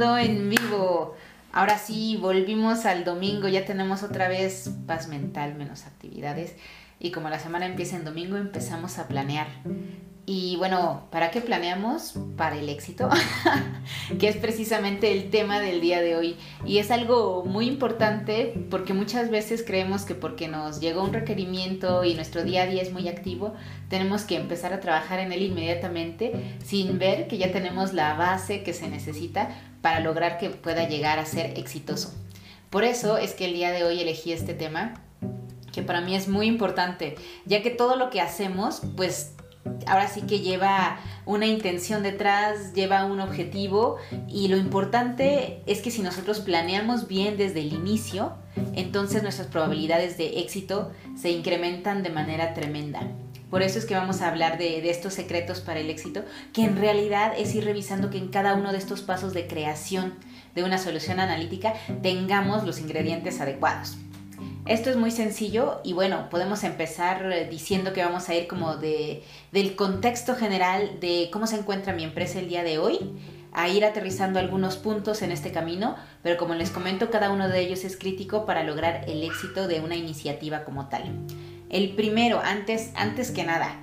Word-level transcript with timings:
grabando 0.00 0.18
en 0.18 0.48
vivo. 0.48 1.14
Ahora 1.52 1.78
sí, 1.78 2.16
volvimos 2.16 2.86
al 2.86 3.04
domingo, 3.04 3.48
ya 3.48 3.64
tenemos 3.64 4.02
otra 4.02 4.28
vez 4.28 4.70
paz 4.86 5.08
mental, 5.08 5.54
menos 5.56 5.84
actividades. 5.84 6.54
Y 6.98 7.10
como 7.10 7.28
la 7.28 7.38
semana 7.38 7.66
empieza 7.66 7.96
en 7.96 8.04
domingo, 8.04 8.36
empezamos 8.36 8.98
a 8.98 9.08
planear. 9.08 9.48
Y 10.26 10.56
bueno, 10.56 11.08
¿para 11.10 11.30
qué 11.30 11.40
planeamos? 11.40 12.14
Para 12.36 12.56
el 12.56 12.68
éxito, 12.68 13.08
que 14.20 14.28
es 14.28 14.36
precisamente 14.36 15.12
el 15.12 15.28
tema 15.30 15.60
del 15.60 15.80
día 15.80 16.00
de 16.00 16.14
hoy. 16.14 16.36
Y 16.64 16.78
es 16.78 16.90
algo 16.90 17.44
muy 17.44 17.66
importante 17.66 18.54
porque 18.70 18.94
muchas 18.94 19.30
veces 19.30 19.64
creemos 19.66 20.04
que 20.04 20.14
porque 20.14 20.46
nos 20.46 20.80
llegó 20.80 21.02
un 21.02 21.12
requerimiento 21.12 22.04
y 22.04 22.14
nuestro 22.14 22.44
día 22.44 22.62
a 22.62 22.66
día 22.66 22.82
es 22.82 22.92
muy 22.92 23.08
activo, 23.08 23.54
tenemos 23.88 24.22
que 24.22 24.36
empezar 24.36 24.72
a 24.72 24.80
trabajar 24.80 25.18
en 25.18 25.32
él 25.32 25.42
inmediatamente 25.42 26.32
sin 26.62 26.98
ver 26.98 27.26
que 27.26 27.38
ya 27.38 27.50
tenemos 27.50 27.92
la 27.92 28.14
base 28.14 28.62
que 28.62 28.72
se 28.72 28.88
necesita 28.88 29.48
para 29.82 30.00
lograr 30.00 30.38
que 30.38 30.50
pueda 30.50 30.88
llegar 30.88 31.18
a 31.18 31.26
ser 31.26 31.58
exitoso. 31.58 32.12
Por 32.70 32.84
eso 32.84 33.18
es 33.18 33.34
que 33.34 33.46
el 33.46 33.54
día 33.54 33.72
de 33.72 33.84
hoy 33.84 34.00
elegí 34.00 34.32
este 34.32 34.54
tema 34.54 34.94
que 35.72 35.82
para 35.82 36.00
mí 36.00 36.14
es 36.14 36.28
muy 36.28 36.46
importante, 36.46 37.16
ya 37.46 37.62
que 37.62 37.70
todo 37.70 37.96
lo 37.96 38.10
que 38.10 38.20
hacemos, 38.20 38.82
pues 38.96 39.34
ahora 39.86 40.08
sí 40.08 40.22
que 40.22 40.40
lleva 40.40 40.98
una 41.26 41.46
intención 41.46 42.02
detrás, 42.02 42.72
lleva 42.74 43.04
un 43.04 43.20
objetivo 43.20 43.96
y 44.28 44.48
lo 44.48 44.56
importante 44.56 45.62
es 45.66 45.80
que 45.80 45.90
si 45.90 46.02
nosotros 46.02 46.40
planeamos 46.40 47.06
bien 47.06 47.36
desde 47.36 47.60
el 47.60 47.72
inicio, 47.72 48.32
entonces 48.74 49.22
nuestras 49.22 49.48
probabilidades 49.48 50.16
de 50.16 50.40
éxito 50.40 50.90
se 51.16 51.30
incrementan 51.30 52.02
de 52.02 52.10
manera 52.10 52.54
tremenda. 52.54 53.02
Por 53.50 53.62
eso 53.62 53.78
es 53.78 53.84
que 53.84 53.94
vamos 53.94 54.22
a 54.22 54.28
hablar 54.28 54.58
de, 54.58 54.88
estos 54.88 55.14
secretos 55.14 55.60
para 55.60 55.80
el 55.80 55.90
éxito, 55.90 56.24
que 56.52 56.62
en 56.62 56.76
realidad 56.76 57.32
es 57.36 57.54
ir 57.54 57.64
revisando 57.64 58.08
que 58.08 58.18
en 58.18 58.28
cada 58.28 58.54
uno 58.54 58.72
de 58.72 58.78
estos 58.78 59.02
pasos 59.02 59.34
de 59.34 59.46
creación 59.46 60.14
de 60.54 60.62
una 60.62 60.78
solución 60.78 61.20
analítica 61.20 61.74
tengamos 62.02 62.64
los 62.64 62.78
ingredientes 62.78 63.40
adecuados. 63.40 63.96
Esto 64.66 64.90
es 64.90 64.96
muy 64.96 65.10
sencillo 65.10 65.80
y 65.84 65.94
bueno, 65.94 66.28
podemos 66.30 66.64
empezar 66.64 67.30
eh, 67.32 67.48
diciendo 67.50 67.92
que 67.92 68.04
vamos 68.04 68.28
a 68.28 68.34
ir 68.34 68.46
como 68.46 68.76
de, 68.76 69.24
del 69.52 69.74
contexto 69.74 70.36
general 70.36 71.00
de 71.00 71.28
cómo 71.32 71.46
se 71.46 71.56
encuentra 71.56 71.92
mi 71.92 72.04
empresa 72.04 72.38
el 72.38 72.48
día 72.48 72.62
de 72.62 72.78
hoy, 72.78 72.98
a 73.52 73.68
ir 73.68 73.84
aterrizando 73.84 74.38
algunos 74.38 74.76
puntos 74.76 75.22
en 75.22 75.32
este 75.32 75.50
camino, 75.50 75.96
pero 76.22 76.36
como 76.36 76.54
les 76.54 76.70
comento, 76.70 77.10
cada 77.10 77.30
uno 77.30 77.48
de 77.48 77.60
ellos 77.60 77.84
es 77.84 77.96
crítico 77.96 78.46
para 78.46 78.62
lograr 78.62 79.04
el 79.08 79.24
éxito 79.24 79.66
de 79.66 79.80
una 79.80 79.96
iniciativa 79.96 80.62
como 80.62 80.88
tal. 80.88 81.04
El 81.70 81.94
primero, 81.94 82.40
antes, 82.40 82.90
antes 82.96 83.30
que 83.30 83.44
nada, 83.44 83.80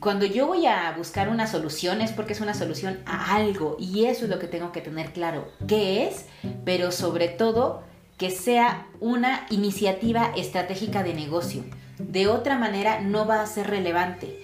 cuando 0.00 0.24
yo 0.24 0.46
voy 0.46 0.66
a 0.66 0.92
buscar 0.96 1.28
una 1.28 1.46
solución 1.46 2.00
es 2.00 2.12
porque 2.12 2.32
es 2.32 2.40
una 2.40 2.54
solución 2.54 2.98
a 3.04 3.34
algo 3.34 3.76
y 3.78 4.06
eso 4.06 4.24
es 4.24 4.30
lo 4.30 4.38
que 4.38 4.46
tengo 4.46 4.72
que 4.72 4.80
tener 4.80 5.12
claro, 5.12 5.48
qué 5.66 6.06
es, 6.06 6.26
pero 6.64 6.92
sobre 6.92 7.28
todo 7.28 7.82
que 8.16 8.30
sea 8.30 8.86
una 9.00 9.46
iniciativa 9.50 10.32
estratégica 10.36 11.02
de 11.02 11.12
negocio. 11.12 11.64
De 11.98 12.26
otra 12.26 12.58
manera 12.58 13.00
no 13.00 13.26
va 13.26 13.42
a 13.42 13.46
ser 13.46 13.68
relevante. 13.68 14.38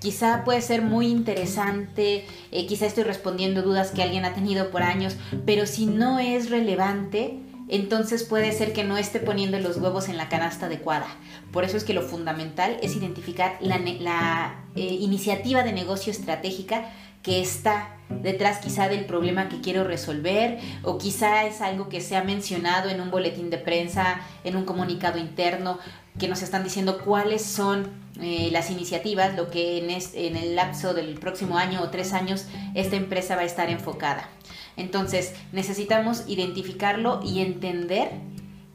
Quizá 0.00 0.44
puede 0.44 0.60
ser 0.60 0.82
muy 0.82 1.06
interesante, 1.06 2.26
eh, 2.52 2.66
quizá 2.66 2.84
estoy 2.84 3.04
respondiendo 3.04 3.62
dudas 3.62 3.92
que 3.92 4.02
alguien 4.02 4.26
ha 4.26 4.34
tenido 4.34 4.70
por 4.70 4.82
años, 4.82 5.16
pero 5.46 5.64
si 5.66 5.86
no 5.86 6.18
es 6.18 6.50
relevante, 6.50 7.40
entonces 7.68 8.22
puede 8.22 8.52
ser 8.52 8.72
que 8.72 8.84
no 8.84 8.96
esté 8.96 9.18
poniendo 9.18 9.58
los 9.58 9.76
huevos 9.78 10.08
en 10.08 10.16
la 10.16 10.28
canasta 10.28 10.66
adecuada. 10.66 11.06
Por 11.52 11.64
eso 11.64 11.76
es 11.76 11.84
que 11.84 11.94
lo 11.94 12.02
fundamental 12.02 12.78
es 12.82 12.94
identificar 12.96 13.58
la, 13.60 14.54
eh, 14.76 14.80
iniciativa 14.80 15.62
de 15.62 15.72
negocio 15.72 16.12
estratégica 16.12 16.90
que 17.22 17.40
está 17.40 17.96
detrás 18.08 18.58
quizá 18.58 18.88
del 18.88 19.04
problema 19.04 19.48
que 19.48 19.60
quiero 19.60 19.82
resolver 19.82 20.60
o 20.84 20.96
quizá 20.96 21.44
es 21.44 21.60
algo 21.60 21.88
que 21.88 22.00
se 22.00 22.16
ha 22.16 22.22
mencionado 22.22 22.88
en 22.88 23.00
un 23.00 23.10
boletín 23.10 23.50
de 23.50 23.58
prensa, 23.58 24.20
en 24.44 24.54
un 24.54 24.64
comunicado 24.64 25.18
interno, 25.18 25.80
que 26.20 26.28
nos 26.28 26.42
están 26.42 26.62
diciendo 26.62 26.98
cuáles 27.04 27.44
son 27.44 27.88
eh, 28.20 28.48
las 28.52 28.70
iniciativas, 28.70 29.36
lo 29.36 29.50
que 29.50 29.78
en, 29.78 29.90
en 29.90 30.36
el 30.36 30.54
lapso 30.54 30.94
del 30.94 31.18
próximo 31.18 31.58
año 31.58 31.82
o 31.82 31.90
tres 31.90 32.12
años 32.12 32.46
esta 32.74 32.94
empresa 32.94 33.34
va 33.34 33.42
a 33.42 33.44
estar 33.44 33.68
enfocada. 33.70 34.28
Entonces 34.76 35.34
necesitamos 35.52 36.24
identificarlo 36.28 37.20
y 37.24 37.40
entender 37.40 38.10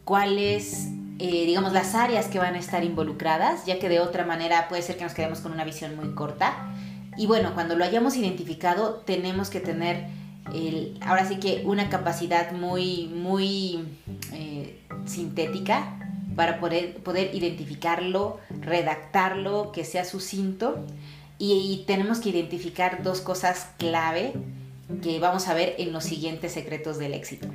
cuáles 0.04 0.90
eh, 1.20 1.46
digamos, 1.46 1.72
las 1.72 1.94
áreas 1.94 2.26
que 2.26 2.40
van 2.40 2.56
a 2.56 2.58
estar 2.58 2.84
involucradas, 2.84 3.68
ya 3.68 3.78
que 3.78 3.90
de 3.90 4.00
otra 4.00 4.26
manera 4.26 4.68
puede 4.68 4.82
ser 4.82 4.98
que 4.98 5.04
nos 5.04 5.14
quedemos 5.14 5.40
con 5.40 5.52
una 5.52 5.64
visión 5.64 5.96
muy 5.96 6.16
corta. 6.16 6.74
Y 7.16 7.28
bueno, 7.28 7.54
cuando 7.54 7.76
lo 7.76 7.84
hayamos 7.84 8.16
identificado, 8.16 9.04
tenemos 9.06 9.52
que 9.52 9.60
tener 9.60 10.08
ahora 11.02 11.28
sí 11.28 11.38
que 11.38 11.64
una 11.66 11.90
capacidad 11.90 12.52
muy, 12.52 13.08
muy 13.08 13.86
eh, 14.34 14.80
sintética 15.06 15.98
para 16.36 16.60
poder, 16.60 16.96
poder 16.98 17.36
identificarlo, 17.36 18.40
redactarlo, 18.50 19.72
que 19.72 19.86
sea 19.86 20.06
sucinto. 20.06 20.86
Y, 21.38 21.84
tenemos 21.88 22.20
que 22.20 22.30
identificar 22.30 23.02
dos 23.02 23.20
cosas 23.22 23.70
clave 23.78 24.34
que 25.02 25.20
vamos 25.20 25.48
a 25.48 25.54
ver 25.54 25.76
en 25.78 25.94
los 25.94 26.04
siguientes 26.04 26.52
secretos 26.54 26.98
del 26.98 27.14
éxito. 27.14 27.48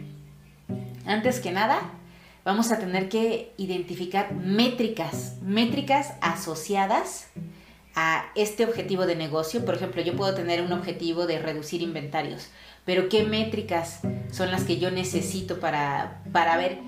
Antes 1.05 1.41
que 1.41 1.53
nada, 1.53 1.81
vamos 2.45 2.71
a 2.71 2.79
tener 2.79 3.09
que 3.09 3.53
identificar 3.57 4.35
métricas, 4.35 5.37
métricas 5.43 6.15
asociadas 6.21 7.27
a 7.97 8.27
este 8.35 8.65
objetivo 8.65 9.07
de 9.07 9.17
negocio. 9.17 9.65
Por 9.65 9.75
ejemplo, 9.75 10.03
yo 10.03 10.15
puedo 10.15 10.35
tener 10.35 10.63
un 10.63 10.73
objetivo 10.73 11.27
de 11.27 11.39
reducir 11.39 11.83
inventarios, 11.83 12.49
pero 12.85 13.09
¿qué 13.09 13.25
métricas 13.25 14.01
son 14.31 14.51
las 14.51 14.65
que 14.65 14.79
yo 14.79 14.91
necesito 14.91 15.59
para, 15.59 16.23
para 16.31 16.57
ver 16.57 16.79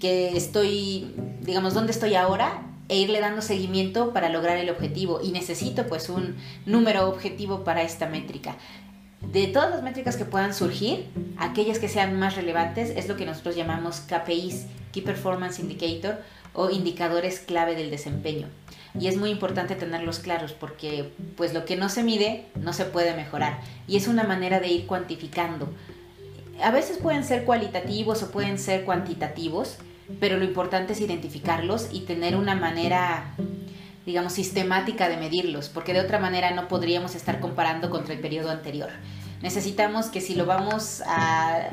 que 0.00 0.36
estoy, 0.36 1.14
digamos, 1.40 1.72
dónde 1.72 1.92
estoy 1.92 2.14
ahora 2.14 2.62
e 2.88 2.98
irle 2.98 3.20
dando 3.20 3.42
seguimiento 3.42 4.12
para 4.12 4.28
lograr 4.28 4.58
el 4.58 4.68
objetivo? 4.68 5.20
Y 5.22 5.30
necesito 5.30 5.86
pues 5.86 6.08
un 6.08 6.36
número 6.66 7.08
objetivo 7.08 7.64
para 7.64 7.82
esta 7.82 8.06
métrica. 8.06 8.56
De 9.32 9.48
todas 9.48 9.70
las 9.70 9.82
métricas 9.82 10.16
que 10.16 10.24
puedan 10.24 10.54
surgir, 10.54 11.06
aquellas 11.36 11.78
que 11.78 11.88
sean 11.88 12.18
más 12.18 12.36
relevantes 12.36 12.90
es 12.90 13.08
lo 13.08 13.16
que 13.16 13.26
nosotros 13.26 13.56
llamamos 13.56 14.00
KPIs, 14.00 14.66
Key 14.92 15.02
Performance 15.02 15.58
Indicator, 15.58 16.18
o 16.54 16.70
indicadores 16.70 17.40
clave 17.40 17.74
del 17.74 17.90
desempeño 17.90 18.48
y 18.98 19.08
es 19.08 19.16
muy 19.16 19.30
importante 19.30 19.74
tenerlos 19.74 20.18
claros 20.20 20.52
porque 20.52 21.10
pues 21.36 21.52
lo 21.52 21.64
que 21.64 21.76
no 21.76 21.88
se 21.88 22.02
mide 22.02 22.46
no 22.60 22.72
se 22.72 22.84
puede 22.84 23.14
mejorar 23.14 23.60
y 23.86 23.96
es 23.96 24.08
una 24.08 24.24
manera 24.24 24.60
de 24.60 24.68
ir 24.68 24.86
cuantificando. 24.86 25.68
A 26.62 26.70
veces 26.70 26.98
pueden 26.98 27.24
ser 27.24 27.44
cualitativos 27.44 28.22
o 28.22 28.30
pueden 28.30 28.58
ser 28.58 28.84
cuantitativos, 28.84 29.76
pero 30.20 30.38
lo 30.38 30.44
importante 30.44 30.94
es 30.94 31.00
identificarlos 31.00 31.88
y 31.92 32.00
tener 32.00 32.36
una 32.36 32.54
manera 32.54 33.34
digamos 34.06 34.32
sistemática 34.32 35.08
de 35.08 35.16
medirlos, 35.16 35.68
porque 35.68 35.92
de 35.92 36.00
otra 36.00 36.18
manera 36.18 36.52
no 36.52 36.68
podríamos 36.68 37.14
estar 37.14 37.40
comparando 37.40 37.90
contra 37.90 38.14
el 38.14 38.20
periodo 38.20 38.50
anterior. 38.50 38.90
Necesitamos 39.42 40.06
que 40.06 40.20
si 40.20 40.34
lo 40.34 40.46
vamos 40.46 41.02
a 41.06 41.68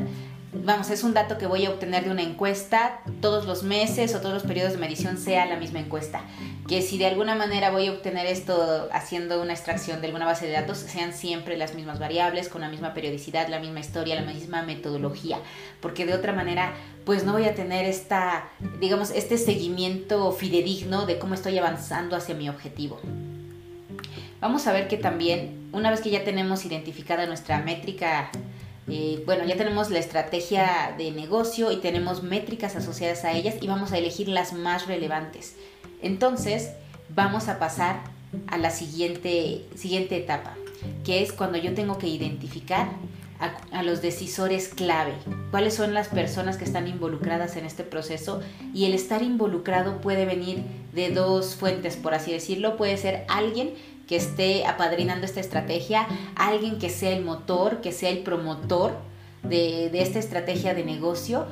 vamos, 0.54 0.90
es 0.90 1.04
un 1.04 1.14
dato 1.14 1.38
que 1.38 1.48
voy 1.48 1.66
a 1.66 1.70
obtener 1.70 2.04
de 2.04 2.12
una 2.12 2.22
encuesta, 2.22 3.02
todos 3.22 3.46
los 3.46 3.64
meses 3.64 4.14
o 4.16 4.20
todos 4.20 4.34
los 4.34 4.44
periodos 4.44 4.74
de 4.74 4.80
medición 4.80 5.18
sea 5.18 5.46
la 5.46 5.58
misma 5.58 5.80
encuesta. 5.80 6.22
Que 6.68 6.82
si 6.82 6.98
de 6.98 7.08
alguna 7.08 7.36
manera 7.36 7.72
voy 7.72 7.88
a 7.88 7.92
obtener 7.92 8.26
esto 8.26 8.88
haciendo 8.92 9.42
una 9.42 9.54
extracción 9.54 10.02
de 10.02 10.08
alguna 10.08 10.26
base 10.26 10.46
de 10.46 10.54
datos, 10.54 10.78
sean 10.78 11.14
siempre 11.14 11.58
las 11.58 11.74
mismas 11.76 12.00
variables, 12.00 12.50
con 12.50 12.62
la 12.62 12.70
misma 12.70 12.94
periodicidad, 12.94 13.48
la 13.48 13.60
misma 13.60 13.80
historia, 13.80 14.16
la 14.16 14.32
misma 14.32 14.64
metodología. 14.64 15.40
Porque 15.82 16.06
de 16.06 16.14
otra 16.14 16.34
manera, 16.34 16.74
pues 17.06 17.24
no 17.24 17.34
voy 17.34 17.46
a 17.46 17.56
tener 17.56 17.86
esta, 17.86 18.50
digamos, 18.80 19.12
este 19.12 19.38
seguimiento 19.38 20.32
fidedigno 20.32 21.06
de 21.06 21.20
cómo 21.20 21.34
estoy 21.34 21.58
avanzando 21.58 22.16
hacia 22.16 22.36
mi 22.36 22.50
objetivo. 22.50 23.00
Vamos 24.40 24.68
a 24.68 24.74
ver 24.74 24.88
que 24.88 24.98
también, 24.98 25.70
una 25.72 25.90
vez 25.90 26.02
que 26.02 26.10
ya 26.10 26.24
tenemos 26.24 26.66
identificada 26.66 27.26
nuestra 27.26 27.60
métrica 27.60 28.30
eh, 28.88 29.24
bueno, 29.26 29.46
ya 29.46 29.56
tenemos 29.56 29.90
la 29.90 30.00
estrategia 30.00 30.94
de 30.98 31.12
negocio 31.12 31.72
y 31.72 31.78
tenemos 31.78 32.22
métricas 32.22 32.76
asociadas 32.76 33.24
a 33.24 33.32
ellas 33.32 33.56
y 33.62 33.68
vamos 33.68 33.92
a 33.92 33.98
elegir 33.98 34.28
las 34.28 34.54
más 34.54 34.88
relevantes. 34.88 35.56
Entonces, 36.02 36.72
vamos 37.10 37.48
a 37.48 37.60
pasar 37.60 38.02
a 38.48 38.58
la 38.58 38.72
siguiente, 38.72 39.66
siguiente 39.76 40.18
etapa, 40.18 40.56
que 41.06 41.22
es 41.22 41.32
cuando 41.32 41.58
yo 41.58 41.74
tengo 41.74 41.98
que 41.98 42.08
identificar 42.08 42.90
a, 43.40 43.78
a, 43.78 43.84
los 43.84 44.02
decisores 44.02 44.70
clave, 44.70 45.14
cuáles 45.52 45.76
son 45.76 45.94
las 45.94 46.08
personas 46.10 46.58
que 46.58 46.66
están 46.66 46.88
involucradas 46.88 47.56
en 47.56 47.66
este 47.66 47.84
proceso 47.84 48.42
y 48.74 48.86
el 48.86 48.94
estar 48.94 49.22
involucrado 49.22 50.02
puede 50.02 50.26
venir 50.26 50.64
de 50.94 51.10
dos 51.10 51.56
fuentes, 51.56 51.96
por 51.96 52.14
así 52.14 52.32
decirlo, 52.32 52.78
puede 52.78 52.98
ser 52.98 53.26
alguien 53.28 53.74
que 54.14 54.18
esté 54.18 54.64
apadrinando 54.68 55.26
esta 55.26 55.40
estrategia, 55.40 56.06
alguien 56.36 56.78
que 56.78 56.92
sea 56.92 57.10
el 57.18 57.26
motor, 57.26 57.82
que 57.82 57.92
sea 57.92 58.12
el 58.12 58.20
promotor 58.20 58.92
de, 59.42 59.90
esta 59.92 60.20
estrategia 60.20 60.76
de 60.76 60.86
negocio, 60.86 61.48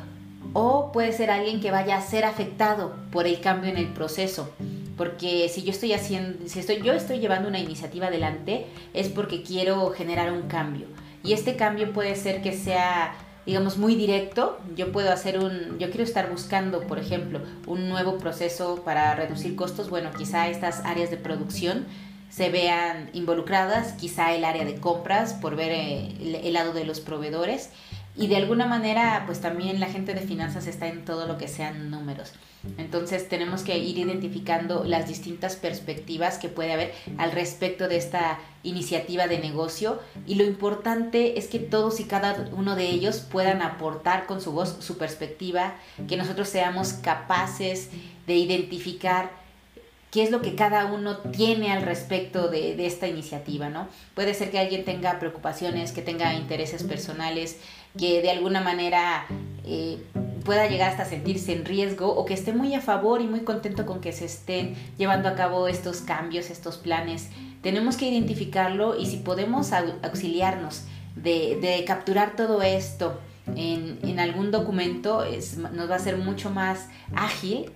o 0.54 0.92
puede 0.92 1.12
ser 1.12 1.32
alguien 1.32 1.60
que 1.60 1.72
vaya 1.72 1.98
a 1.98 2.02
ser 2.04 2.24
afectado 2.24 2.94
por 3.12 3.26
el 3.26 3.42
cambio 3.42 3.72
en 3.72 3.78
el 3.78 3.88
proceso. 3.88 4.52
Porque 4.96 5.50
si 5.50 5.64
yo 5.64 5.72
estoy 5.72 5.94
haciendo, 5.94 6.48
si 6.48 6.60
estoy, 6.60 6.84
yo 6.84 6.94
estoy 6.94 7.18
llevando 7.18 7.50
una 7.50 7.58
iniciativa 7.58 8.08
adelante, 8.10 8.68
es 8.94 9.08
porque 9.08 9.42
quiero 9.42 9.90
generar 9.90 10.32
un 10.32 10.44
cambio. 10.44 10.86
Y 11.24 11.34
este 11.34 11.56
cambio 11.56 11.92
puede 11.94 12.16
ser 12.16 12.44
que 12.44 12.54
sea 12.54 13.16
digamos, 13.48 13.80
muy 13.80 13.96
directo. 13.96 14.60
Yo 14.76 14.92
puedo 14.92 15.12
hacer 15.12 15.40
un, 15.40 15.80
yo 15.80 15.90
quiero 15.90 16.04
estar 16.04 16.30
buscando, 16.30 16.82
por 16.82 17.00
ejemplo, 17.00 17.40
un 17.66 17.90
nuevo 17.90 18.20
proceso 18.20 18.84
para 18.86 19.16
reducir 19.16 19.56
costos. 19.56 19.90
Bueno, 19.90 20.12
quizá 20.16 20.48
estas 20.48 20.86
áreas 20.86 21.10
de 21.10 21.18
producción 21.18 21.88
se 22.32 22.50
vean 22.50 23.10
involucradas, 23.14 23.94
quizá 23.94 24.34
el 24.34 24.46
área 24.46 24.64
de 24.64 24.76
compras 24.76 25.34
por 25.34 25.56
ver 25.56 25.72
eh, 25.72 26.42
el, 26.44 26.54
lado 26.54 26.74
de 26.74 26.86
los 26.86 27.02
proveedores 27.02 27.70
y 28.16 28.28
de 28.28 28.38
alguna 28.38 28.66
manera 28.66 29.24
pues 29.26 29.42
también 29.42 29.80
la 29.80 29.88
gente 29.88 30.14
de 30.14 30.22
finanzas 30.22 30.66
está 30.66 30.88
en 30.88 31.04
todo 31.04 31.28
lo 31.28 31.38
que 31.38 31.50
sean 31.50 31.92
números. 31.92 32.32
Entonces 32.78 33.28
tenemos 33.28 33.64
que 33.64 33.78
ir 33.78 33.98
identificando 33.98 34.84
las 34.86 35.08
distintas 35.08 35.56
perspectivas 35.56 36.38
que 36.38 36.48
puede 36.48 36.72
haber 36.72 36.94
al 37.18 37.32
respecto 37.32 37.88
de 37.88 37.98
esta 37.98 38.40
iniciativa 38.64 39.28
de 39.28 39.40
negocio 39.40 40.00
y 40.26 40.36
lo 40.36 40.44
importante 40.46 41.38
es 41.38 41.48
que 41.48 41.60
todos 41.60 42.00
y 42.00 42.06
cada 42.06 42.50
uno 42.54 42.76
de 42.76 42.90
ellos 42.90 43.20
puedan 43.20 43.62
aportar 43.62 44.26
con 44.26 44.42
su 44.42 44.52
voz 44.52 44.78
su 44.80 44.98
perspectiva, 44.98 45.76
que 46.08 46.18
nosotros 46.18 46.48
seamos 46.48 46.94
capaces 46.94 47.90
de 48.28 48.36
identificar 48.36 49.41
qué 50.12 50.24
es 50.24 50.30
lo 50.30 50.42
que 50.42 50.56
cada 50.56 50.86
uno 50.86 51.18
tiene 51.18 51.72
al 51.72 51.84
respecto 51.84 52.50
de, 52.50 52.86
esta 52.86 53.08
iniciativa, 53.08 53.70
¿no? 53.70 53.88
Puede 54.14 54.34
ser 54.34 54.52
que 54.52 54.60
alguien 54.60 54.84
tenga 54.84 55.18
preocupaciones, 55.20 55.94
que 55.94 56.02
tenga 56.02 56.34
intereses 56.34 56.84
personales, 56.84 57.58
que 57.98 58.22
de 58.22 58.30
alguna 58.30 58.60
manera 58.60 59.26
eh, 59.66 60.04
pueda 60.44 60.68
llegar 60.68 60.92
hasta 60.92 61.06
sentirse 61.06 61.54
en 61.54 61.64
riesgo 61.64 62.14
o 62.14 62.26
que 62.26 62.34
esté 62.34 62.52
muy 62.52 62.76
a 62.76 62.82
favor 62.82 63.22
y 63.22 63.28
muy 63.28 63.42
contento 63.42 63.86
con 63.86 64.02
que 64.02 64.12
se 64.12 64.26
estén 64.26 64.76
llevando 64.98 65.30
a 65.30 65.36
cabo 65.36 65.70
estos 65.70 66.02
cambios, 66.02 66.50
estos 66.50 66.78
planes. 66.78 67.30
Tenemos 67.62 67.96
que 67.96 68.10
identificarlo 68.10 69.00
y 69.00 69.06
si 69.06 69.18
podemos 69.18 69.72
auxiliarnos 69.72 70.84
de, 71.16 71.84
capturar 71.88 72.36
todo 72.36 72.62
esto 72.62 73.18
en, 73.56 74.00
en 74.04 74.20
algún 74.20 74.52
documento, 74.52 75.24
es, 75.24 75.58
nos 75.58 75.90
va 75.90 75.96
a 75.96 76.00
ser 76.00 76.18
mucho 76.18 76.50
más 76.50 76.90
ágil 77.16 77.72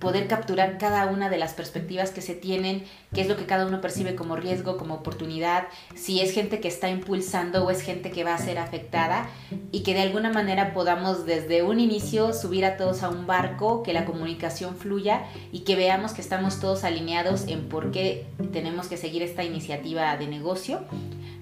poder 0.00 0.26
capturar 0.26 0.78
cada 0.78 1.06
una 1.06 1.28
de 1.28 1.36
las 1.36 1.52
perspectivas 1.52 2.10
que 2.10 2.22
se 2.22 2.34
tienen, 2.34 2.84
qué 3.14 3.20
es 3.20 3.28
lo 3.28 3.36
que 3.36 3.44
cada 3.44 3.66
uno 3.66 3.80
percibe 3.80 4.16
como 4.16 4.34
riesgo, 4.34 4.78
como 4.78 4.94
oportunidad, 4.94 5.68
si 5.94 6.20
es 6.20 6.32
gente 6.32 6.58
que 6.58 6.68
está 6.68 6.88
impulsando 6.88 7.64
o 7.64 7.70
es 7.70 7.82
gente 7.82 8.10
que 8.10 8.24
va 8.24 8.34
a 8.34 8.38
ser 8.38 8.58
afectada 8.58 9.28
y 9.70 9.82
que 9.82 9.92
de 9.92 10.00
alguna 10.00 10.32
manera 10.32 10.72
podamos 10.72 11.26
desde 11.26 11.62
un 11.62 11.78
inicio 11.80 12.32
subir 12.32 12.64
a 12.64 12.78
todos 12.78 13.02
a 13.02 13.10
un 13.10 13.26
barco, 13.26 13.82
que 13.82 13.92
la 13.92 14.06
comunicación 14.06 14.74
fluya 14.74 15.22
y 15.52 15.60
que 15.60 15.76
veamos 15.76 16.12
que 16.12 16.22
estamos 16.22 16.60
todos 16.60 16.82
alineados 16.82 17.46
en 17.46 17.68
por 17.68 17.90
qué 17.90 18.26
tenemos 18.52 18.88
que 18.88 18.96
seguir 18.96 19.22
esta 19.22 19.44
iniciativa 19.44 20.16
de 20.16 20.26
negocio, 20.28 20.80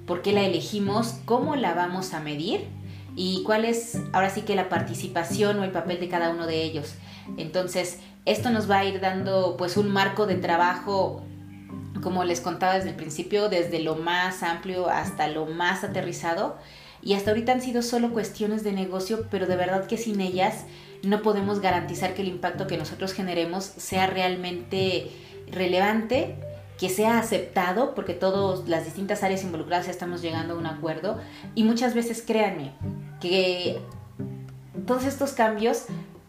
por 0.05 0.21
qué 0.21 0.33
la 0.33 0.43
elegimos, 0.43 1.15
cómo 1.25 1.55
la 1.55 1.75
vamos 1.75 2.13
a 2.13 2.21
medir 2.21 2.67
y 3.15 3.43
cuál 3.45 3.65
es 3.65 3.99
ahora 4.13 4.31
sí 4.31 4.43
que 4.43 4.57
la 4.57 4.69
participación 4.69 5.61
o 5.61 5.65
el 5.65 5.71
papel 5.71 6.01
de 6.01 6.09
cada 6.09 6.31
uno 6.31 6.47
de 6.47 6.63
ellos. 6.63 6.95
Entonces, 7.37 7.99
esto 8.31 8.51
nos 8.51 8.71
va 8.71 8.79
a 8.79 8.85
ir 8.85 9.01
dando 9.01 9.57
pues 9.57 9.77
un 9.77 9.91
marco 9.91 10.27
de 10.27 10.37
trabajo, 10.37 11.23
como 12.03 12.25
les 12.25 12.41
contaba 12.41 12.75
desde 12.75 12.91
el 12.91 12.95
principio, 12.95 13.49
desde 13.49 13.81
lo 13.81 13.97
más 13.97 14.43
amplio 14.43 14.89
hasta 14.89 15.29
lo 15.29 15.47
más 15.47 15.83
aterrizado. 15.83 16.57
Y 17.03 17.15
hasta 17.15 17.31
ahorita 17.31 17.53
han 17.53 17.63
sido 17.63 17.83
solo 17.83 18.13
cuestiones 18.13 18.65
de 18.65 18.73
negocio, 18.73 19.27
pero 19.31 19.47
de 19.47 19.57
verdad 19.57 19.87
que 19.87 19.97
sin 19.97 20.21
ellas 20.21 20.65
no 21.03 21.23
podemos 21.23 21.61
garantizar 21.61 22.15
que 22.15 22.23
el 22.23 22.29
impacto 22.29 22.67
que 22.67 22.77
nosotros 22.77 23.13
generemos 23.13 23.65
sea 23.65 24.07
realmente 24.07 25.11
relevante, 25.51 26.37
que 26.79 26.89
sea 26.89 27.19
aceptado, 27.19 27.95
porque 27.95 28.15
todas 28.15 28.69
las 28.69 28.85
distintas 28.85 29.23
áreas 29.23 29.43
involucradas 29.43 29.89
estamos 29.89 30.21
llegando 30.23 30.55
a 30.55 30.59
un 30.59 30.67
acuerdo. 30.67 31.19
Y 31.55 31.65
muchas 31.65 31.95
veces 31.95 32.23
créanme 32.27 32.73
que 33.21 33.81
todos 34.87 35.05
estos 35.05 35.33
cambios 35.33 35.85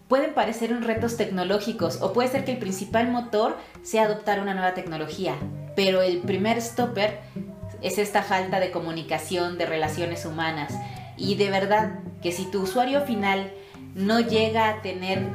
pueden 0.10 0.34
parecer 0.34 0.74
un 0.74 0.82
retos 0.82 1.16
tecnológicos 1.16 2.02
o 2.02 2.12
puede 2.12 2.28
ser 2.28 2.44
que 2.44 2.52
el 2.52 2.58
principal 2.58 3.10
motor 3.10 3.56
sea 3.84 4.04
adoptar 4.04 4.42
una 4.42 4.56
nueva 4.56 4.74
tecnología, 4.74 5.36
pero 5.76 6.02
el 6.02 6.18
primer 6.18 6.62
stopper 6.62 7.20
es 7.82 7.98
esta 8.00 8.24
falta 8.24 8.60
de 8.60 8.72
comunicación, 8.72 9.58
de 9.58 9.68
relaciones 9.68 10.26
humanas. 10.26 10.74
Y 11.16 11.36
de 11.36 11.52
verdad 11.52 12.00
que 12.22 12.32
si 12.32 12.50
tu 12.50 12.64
usuario 12.64 13.02
final 13.02 13.52
no 13.94 14.20
llega 14.20 14.70
a 14.70 14.82
tener, 14.82 15.30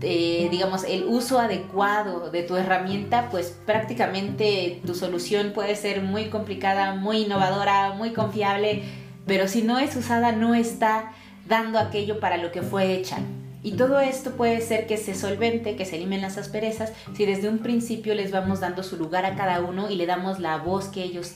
eh, 0.00 0.48
digamos, 0.50 0.84
el 0.84 1.04
uso 1.04 1.38
adecuado 1.38 2.30
de 2.30 2.42
tu 2.44 2.56
herramienta, 2.56 3.28
pues 3.30 3.54
prácticamente 3.66 4.80
tu 4.86 4.94
solución 4.94 5.52
puede 5.52 5.76
ser 5.76 6.00
muy 6.00 6.30
complicada, 6.30 6.94
muy 6.94 7.24
innovadora, 7.24 7.92
muy 7.92 8.14
confiable, 8.14 8.84
pero 9.26 9.48
si 9.48 9.62
no 9.62 9.78
es 9.78 9.94
usada 9.96 10.32
no 10.32 10.54
está 10.54 11.12
dando 11.46 11.78
aquello 11.78 12.20
para 12.20 12.38
lo 12.38 12.52
que 12.52 12.62
fue 12.62 12.94
hecha. 12.94 13.18
Y 13.64 13.72
todo 13.72 13.98
esto 13.98 14.32
puede 14.32 14.60
ser 14.60 14.86
que 14.86 14.98
se 14.98 15.14
solvente, 15.14 15.74
que 15.74 15.86
se 15.86 15.96
eliminen 15.96 16.20
las 16.20 16.36
asperezas, 16.36 16.92
si 17.16 17.24
desde 17.24 17.48
un 17.48 17.60
principio 17.60 18.14
les 18.14 18.30
vamos 18.30 18.60
dando 18.60 18.82
su 18.82 18.98
lugar 18.98 19.24
a 19.24 19.36
cada 19.36 19.62
uno 19.62 19.90
y 19.90 19.96
le 19.96 20.04
damos 20.04 20.38
la 20.38 20.58
voz 20.58 20.88
que 20.88 21.02
ellos 21.02 21.32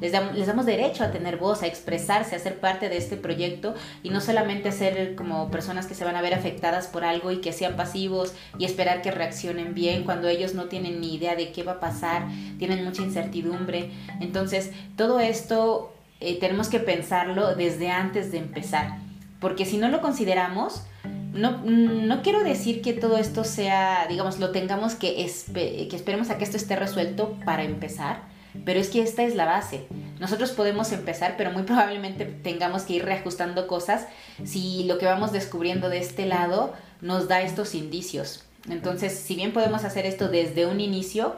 les 0.00 0.10
damos, 0.10 0.36
les 0.36 0.46
damos, 0.48 0.66
derecho 0.66 1.04
a 1.04 1.12
tener 1.12 1.36
voz, 1.36 1.62
a 1.62 1.68
expresarse, 1.68 2.34
a 2.34 2.40
ser 2.40 2.58
parte 2.58 2.88
de 2.88 2.96
este 2.96 3.16
proyecto 3.16 3.74
y 4.02 4.10
no 4.10 4.20
solamente 4.20 4.72
ser 4.72 5.14
como 5.14 5.52
personas 5.52 5.86
que 5.86 5.94
se 5.94 6.04
van 6.04 6.16
a 6.16 6.22
ver 6.22 6.34
afectadas 6.34 6.88
por 6.88 7.04
algo 7.04 7.30
y 7.30 7.40
que 7.40 7.52
sean 7.52 7.76
pasivos 7.76 8.34
y 8.58 8.64
esperar 8.64 9.00
que 9.00 9.12
reaccionen 9.12 9.72
bien 9.74 10.02
cuando 10.02 10.26
ellos 10.26 10.54
no 10.54 10.64
tienen 10.64 11.00
ni 11.00 11.14
idea 11.14 11.36
de 11.36 11.52
qué 11.52 11.62
va 11.62 11.72
a 11.72 11.80
pasar, 11.80 12.26
tienen 12.58 12.84
mucha 12.84 13.02
incertidumbre. 13.02 13.90
Entonces, 14.20 14.72
todo 14.96 15.20
esto 15.20 15.94
eh, 16.18 16.40
tenemos 16.40 16.68
que 16.68 16.80
pensarlo 16.80 17.54
desde 17.54 17.90
antes 17.90 18.32
de 18.32 18.38
empezar, 18.38 18.98
porque 19.40 19.64
si 19.64 19.78
no 19.78 19.88
lo 19.88 20.00
consideramos, 20.00 20.82
no, 21.32 21.62
no, 21.62 22.22
quiero 22.22 22.42
decir 22.42 22.82
que 22.82 22.92
todo 22.92 23.18
esto 23.18 23.44
sea, 23.44 24.06
digamos, 24.08 24.38
lo 24.38 24.50
tengamos 24.50 24.94
que, 24.94 25.14
que 25.14 25.96
esperemos 25.96 26.30
a 26.30 26.38
que 26.38 26.44
esto 26.44 26.56
esté 26.56 26.76
resuelto 26.76 27.36
para 27.44 27.64
empezar, 27.64 28.22
pero 28.64 28.80
es 28.80 28.88
que 28.88 29.02
esta 29.02 29.22
es 29.22 29.34
la 29.34 29.44
base. 29.44 29.86
Nosotros 30.20 30.50
podemos 30.52 30.90
empezar, 30.92 31.34
pero 31.36 31.52
muy 31.52 31.62
probablemente 31.64 32.24
tengamos 32.24 32.82
que 32.82 32.94
ir 32.94 33.04
reajustando 33.04 33.66
cosas 33.66 34.06
si 34.44 34.84
lo 34.84 34.98
que 34.98 35.06
vamos 35.06 35.32
descubriendo 35.32 35.88
de 35.88 35.98
este 35.98 36.26
lado 36.26 36.72
nos 37.00 37.28
da 37.28 37.42
estos 37.42 37.74
indicios. 37.74 38.44
Entonces, 38.68 39.12
si 39.12 39.36
bien 39.36 39.52
podemos 39.52 39.84
hacer 39.84 40.06
esto 40.06 40.28
desde 40.28 40.66
un 40.66 40.80
inicio, 40.80 41.36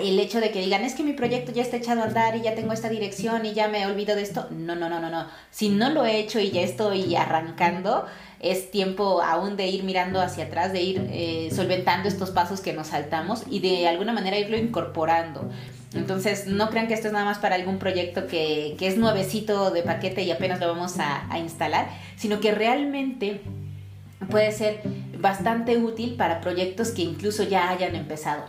el 0.00 0.18
hecho 0.18 0.40
de 0.40 0.50
que 0.50 0.60
digan, 0.60 0.84
es 0.84 0.94
que 0.94 1.02
mi 1.02 1.12
proyecto 1.12 1.52
ya 1.52 1.62
está 1.62 1.76
echado 1.76 2.02
a 2.02 2.04
andar 2.04 2.36
y 2.36 2.42
ya 2.42 2.54
tengo 2.54 2.72
esta 2.72 2.88
dirección 2.88 3.46
y 3.46 3.54
ya 3.54 3.68
me 3.68 3.82
he 3.82 3.86
olvidado 3.86 4.16
de 4.16 4.24
esto, 4.24 4.48
no, 4.50 4.74
no, 4.74 4.88
no, 4.88 5.00
no, 5.00 5.10
no. 5.10 5.26
Si 5.50 5.68
no 5.68 5.90
lo 5.90 6.04
he 6.04 6.18
hecho 6.18 6.40
y 6.40 6.50
ya 6.50 6.62
estoy 6.62 7.14
arrancando, 7.14 8.04
es 8.40 8.70
tiempo 8.70 9.22
aún 9.22 9.56
de 9.56 9.68
ir 9.68 9.84
mirando 9.84 10.20
hacia 10.20 10.44
atrás, 10.44 10.72
de 10.72 10.82
ir 10.82 11.08
eh, 11.10 11.50
solventando 11.54 12.08
estos 12.08 12.30
pasos 12.30 12.60
que 12.60 12.72
nos 12.72 12.88
saltamos 12.88 13.44
y 13.48 13.60
de 13.60 13.86
alguna 13.88 14.12
manera 14.12 14.38
irlo 14.38 14.56
incorporando. 14.56 15.48
Entonces, 15.94 16.46
no 16.46 16.68
crean 16.68 16.88
que 16.88 16.94
esto 16.94 17.06
es 17.06 17.12
nada 17.12 17.24
más 17.24 17.38
para 17.38 17.54
algún 17.54 17.78
proyecto 17.78 18.26
que, 18.26 18.76
es 18.78 18.98
nuevecito 18.98 19.70
de 19.70 19.82
paquete 19.82 20.22
y 20.22 20.30
apenas 20.30 20.60
lo 20.60 20.68
vamos 20.68 20.96
a 20.98 21.38
instalar, 21.38 21.88
sino 22.16 22.40
que 22.40 22.52
realmente 22.52 23.40
puede 24.30 24.52
ser 24.52 24.80
bastante 25.18 25.78
útil 25.78 26.16
para 26.16 26.40
proyectos 26.40 26.90
que 26.90 27.02
incluso 27.02 27.44
ya 27.44 27.70
hayan 27.70 27.94
empezado. 27.94 28.44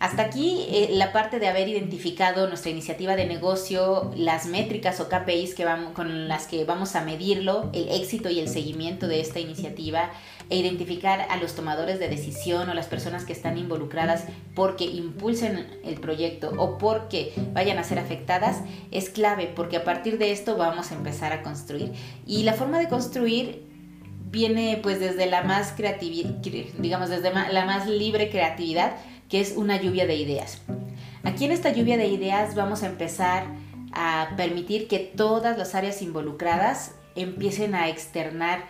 Hasta 0.00 0.22
aquí 0.22 0.64
eh, 0.70 0.88
la 0.92 1.12
parte 1.12 1.38
de 1.38 1.46
haber 1.46 1.68
identificado 1.68 2.48
nuestra 2.48 2.70
iniciativa 2.70 3.16
de 3.16 3.26
negocio, 3.26 4.10
las 4.16 4.46
métricas 4.46 4.98
o 4.98 5.10
KPIs 5.10 5.54
que 5.54 5.66
vamos, 5.66 5.92
con 5.92 6.26
las 6.26 6.46
que 6.46 6.64
vamos 6.64 6.96
a 6.96 7.04
medirlo, 7.04 7.68
el 7.74 7.90
éxito 7.90 8.30
y 8.30 8.40
el 8.40 8.48
seguimiento 8.48 9.08
de 9.08 9.20
esta 9.20 9.40
iniciativa 9.40 10.10
e 10.48 10.56
identificar 10.56 11.26
a 11.28 11.36
los 11.36 11.54
tomadores 11.54 11.98
de 11.98 12.08
decisión 12.08 12.70
o 12.70 12.74
las 12.74 12.86
personas 12.86 13.26
que 13.26 13.34
están 13.34 13.58
involucradas 13.58 14.24
porque 14.54 14.84
impulsen 14.86 15.66
el 15.84 16.00
proyecto 16.00 16.50
o 16.56 16.78
porque 16.78 17.34
vayan 17.52 17.76
a 17.76 17.84
ser 17.84 17.98
afectadas 17.98 18.62
es 18.90 19.10
clave 19.10 19.52
porque 19.54 19.76
a 19.76 19.84
partir 19.84 20.16
de 20.16 20.32
esto 20.32 20.56
vamos 20.56 20.92
a 20.92 20.94
empezar 20.94 21.34
a 21.34 21.42
construir. 21.42 21.92
Y 22.26 22.44
la 22.44 22.54
forma 22.54 22.78
de 22.78 22.88
construir 22.88 23.66
viene 24.30 24.80
pues 24.82 24.98
desde 24.98 25.26
la 25.26 25.42
más 25.42 25.72
creatividad, 25.72 26.30
digamos 26.78 27.10
desde 27.10 27.30
la 27.52 27.66
más 27.66 27.86
libre 27.86 28.30
creatividad 28.30 28.92
que 29.30 29.40
es 29.40 29.56
una 29.56 29.80
lluvia 29.80 30.06
de 30.06 30.16
ideas. 30.16 30.60
Aquí 31.22 31.44
en 31.44 31.52
esta 31.52 31.70
lluvia 31.70 31.96
de 31.96 32.08
ideas 32.08 32.54
vamos 32.54 32.82
a 32.82 32.86
empezar 32.86 33.46
a 33.92 34.34
permitir 34.36 34.88
que 34.88 34.98
todas 34.98 35.56
las 35.56 35.74
áreas 35.74 36.02
involucradas 36.02 36.94
empiecen 37.14 37.74
a 37.74 37.88
externar 37.88 38.64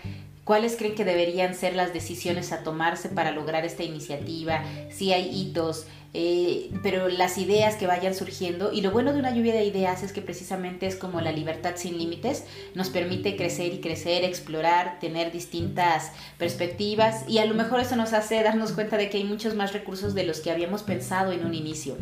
cuáles 0.51 0.75
creen 0.75 0.97
que 0.97 1.05
deberían 1.05 1.55
ser 1.55 1.77
las 1.77 1.93
decisiones 1.93 2.51
a 2.51 2.65
tomarse 2.65 3.09
para 3.09 3.31
lograr 3.31 3.65
esta 3.65 3.85
iniciativa, 3.85 4.65
si 4.91 5.13
hay 5.13 5.31
hitos, 5.33 5.87
eh, 6.13 6.73
pero 6.83 7.09
las 7.09 7.39
ideas 7.39 7.77
que 7.77 7.87
vayan 7.87 8.17
surgiendo. 8.17 8.73
Y 8.73 8.81
lo 8.81 8.91
bueno 8.91 9.13
de 9.13 9.21
una 9.21 9.33
lluvia 9.33 9.55
de 9.55 9.65
ideas 9.65 10.03
es 10.03 10.13
que 10.13 10.23
precisamente 10.23 10.89
es 10.89 10.97
como 10.97 11.21
la 11.21 11.31
libertad 11.31 11.75
sin 11.77 11.99
límites, 11.99 12.47
nos 12.75 12.91
permite 12.91 13.37
crecer 13.37 13.73
y 13.75 13.81
crecer, 13.81 14.25
explorar, 14.25 14.99
tener 14.99 15.31
distintas 15.31 16.11
perspectivas 16.37 17.29
y 17.29 17.39
a 17.39 17.45
lo 17.45 17.55
mejor 17.55 17.79
eso 17.79 17.95
nos 17.95 18.13
hace 18.13 18.43
darnos 18.43 18.73
cuenta 18.73 18.97
de 18.97 19.09
que 19.09 19.19
hay 19.19 19.25
muchos 19.25 19.55
más 19.55 19.73
recursos 19.73 20.17
de 20.17 20.25
los 20.25 20.41
que 20.41 20.51
habíamos 20.51 20.83
pensado 20.83 21.31
en 21.31 21.47
un 21.47 21.55
inicio. 21.55 21.97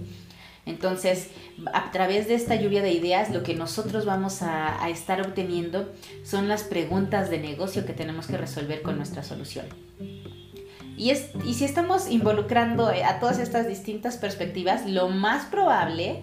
Entonces, 0.68 1.30
a 1.72 1.90
través 1.90 2.28
de 2.28 2.34
esta 2.34 2.54
lluvia 2.54 2.82
de 2.82 2.92
ideas, 2.92 3.30
lo 3.30 3.42
que 3.42 3.54
nosotros 3.54 4.04
vamos 4.04 4.42
a, 4.42 4.88
estar 4.88 5.20
obteniendo 5.20 5.90
son 6.22 6.46
las 6.46 6.62
preguntas 6.62 7.30
de 7.30 7.38
negocio 7.38 7.86
que 7.86 7.94
tenemos 7.94 8.26
que 8.26 8.36
resolver 8.36 8.82
con 8.82 8.96
nuestra 8.96 9.22
solución. 9.22 9.66
Y, 10.96 11.10
es, 11.10 11.30
y 11.44 11.54
si 11.54 11.64
estamos 11.64 12.10
involucrando 12.10 12.88
a 12.88 13.18
todas 13.18 13.38
estas 13.38 13.66
distintas 13.66 14.18
perspectivas, 14.18 14.86
lo 14.86 15.08
más 15.08 15.46
probable 15.46 16.22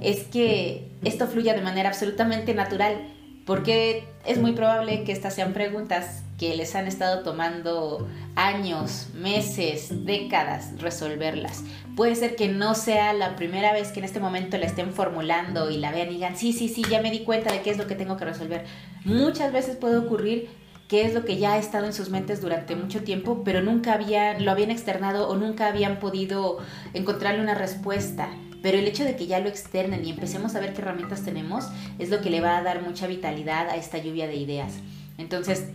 es 0.00 0.24
que 0.24 0.88
esto 1.04 1.26
fluya 1.26 1.54
de 1.54 1.62
manera 1.62 1.88
absolutamente 1.88 2.52
natural, 2.52 3.15
porque 3.46 4.08
es 4.26 4.38
muy 4.38 4.52
probable 4.52 5.04
que 5.04 5.12
estas 5.12 5.34
sean 5.34 5.52
preguntas 5.52 6.24
que 6.36 6.54
les 6.54 6.74
han 6.74 6.86
estado 6.86 7.22
tomando 7.22 8.06
años, 8.34 9.06
meses, 9.14 10.04
décadas 10.04 10.72
resolverlas. 10.78 11.62
Puede 11.94 12.14
ser 12.16 12.36
que 12.36 12.48
no 12.48 12.74
sea 12.74 13.14
la 13.14 13.36
primera 13.36 13.72
vez 13.72 13.92
que 13.92 14.00
en 14.00 14.04
este 14.04 14.20
momento 14.20 14.58
la 14.58 14.66
estén 14.66 14.92
formulando 14.92 15.70
y 15.70 15.78
la 15.78 15.92
vean 15.92 16.08
y 16.08 16.14
digan, 16.14 16.36
sí, 16.36 16.52
sí, 16.52 16.68
sí, 16.68 16.84
ya 16.90 17.00
me 17.00 17.10
di 17.10 17.20
cuenta 17.20 17.52
de 17.52 17.62
qué 17.62 17.70
es 17.70 17.78
lo 17.78 17.86
que 17.86 17.94
tengo 17.94 18.16
que 18.16 18.26
resolver. 18.26 18.66
Muchas 19.04 19.52
veces 19.52 19.76
puede 19.76 19.96
ocurrir 19.96 20.50
que 20.88 21.04
es 21.04 21.14
lo 21.14 21.24
que 21.24 21.38
ya 21.38 21.54
ha 21.54 21.58
estado 21.58 21.86
en 21.86 21.92
sus 21.92 22.10
mentes 22.10 22.40
durante 22.40 22.76
mucho 22.76 23.02
tiempo, 23.02 23.42
pero 23.44 23.62
nunca 23.62 23.92
había, 23.92 24.38
lo 24.38 24.50
habían 24.50 24.70
externado 24.70 25.28
o 25.28 25.36
nunca 25.36 25.68
habían 25.68 25.98
podido 25.98 26.58
encontrarle 26.94 27.40
una 27.40 27.54
respuesta. 27.54 28.28
Pero 28.66 28.78
el 28.78 28.88
hecho 28.88 29.04
de 29.04 29.14
que 29.14 29.28
ya 29.28 29.38
lo 29.38 29.48
externen 29.48 30.04
y 30.04 30.10
empecemos 30.10 30.56
a 30.56 30.60
ver 30.60 30.74
qué 30.74 30.82
herramientas 30.82 31.22
tenemos 31.22 31.68
es 32.00 32.10
lo 32.10 32.20
que 32.20 32.30
le 32.30 32.40
va 32.40 32.58
a 32.58 32.64
dar 32.64 32.82
mucha 32.82 33.06
vitalidad 33.06 33.68
a 33.68 33.76
esta 33.76 33.98
lluvia 33.98 34.26
de 34.26 34.34
ideas. 34.34 34.72
Entonces, 35.18 35.66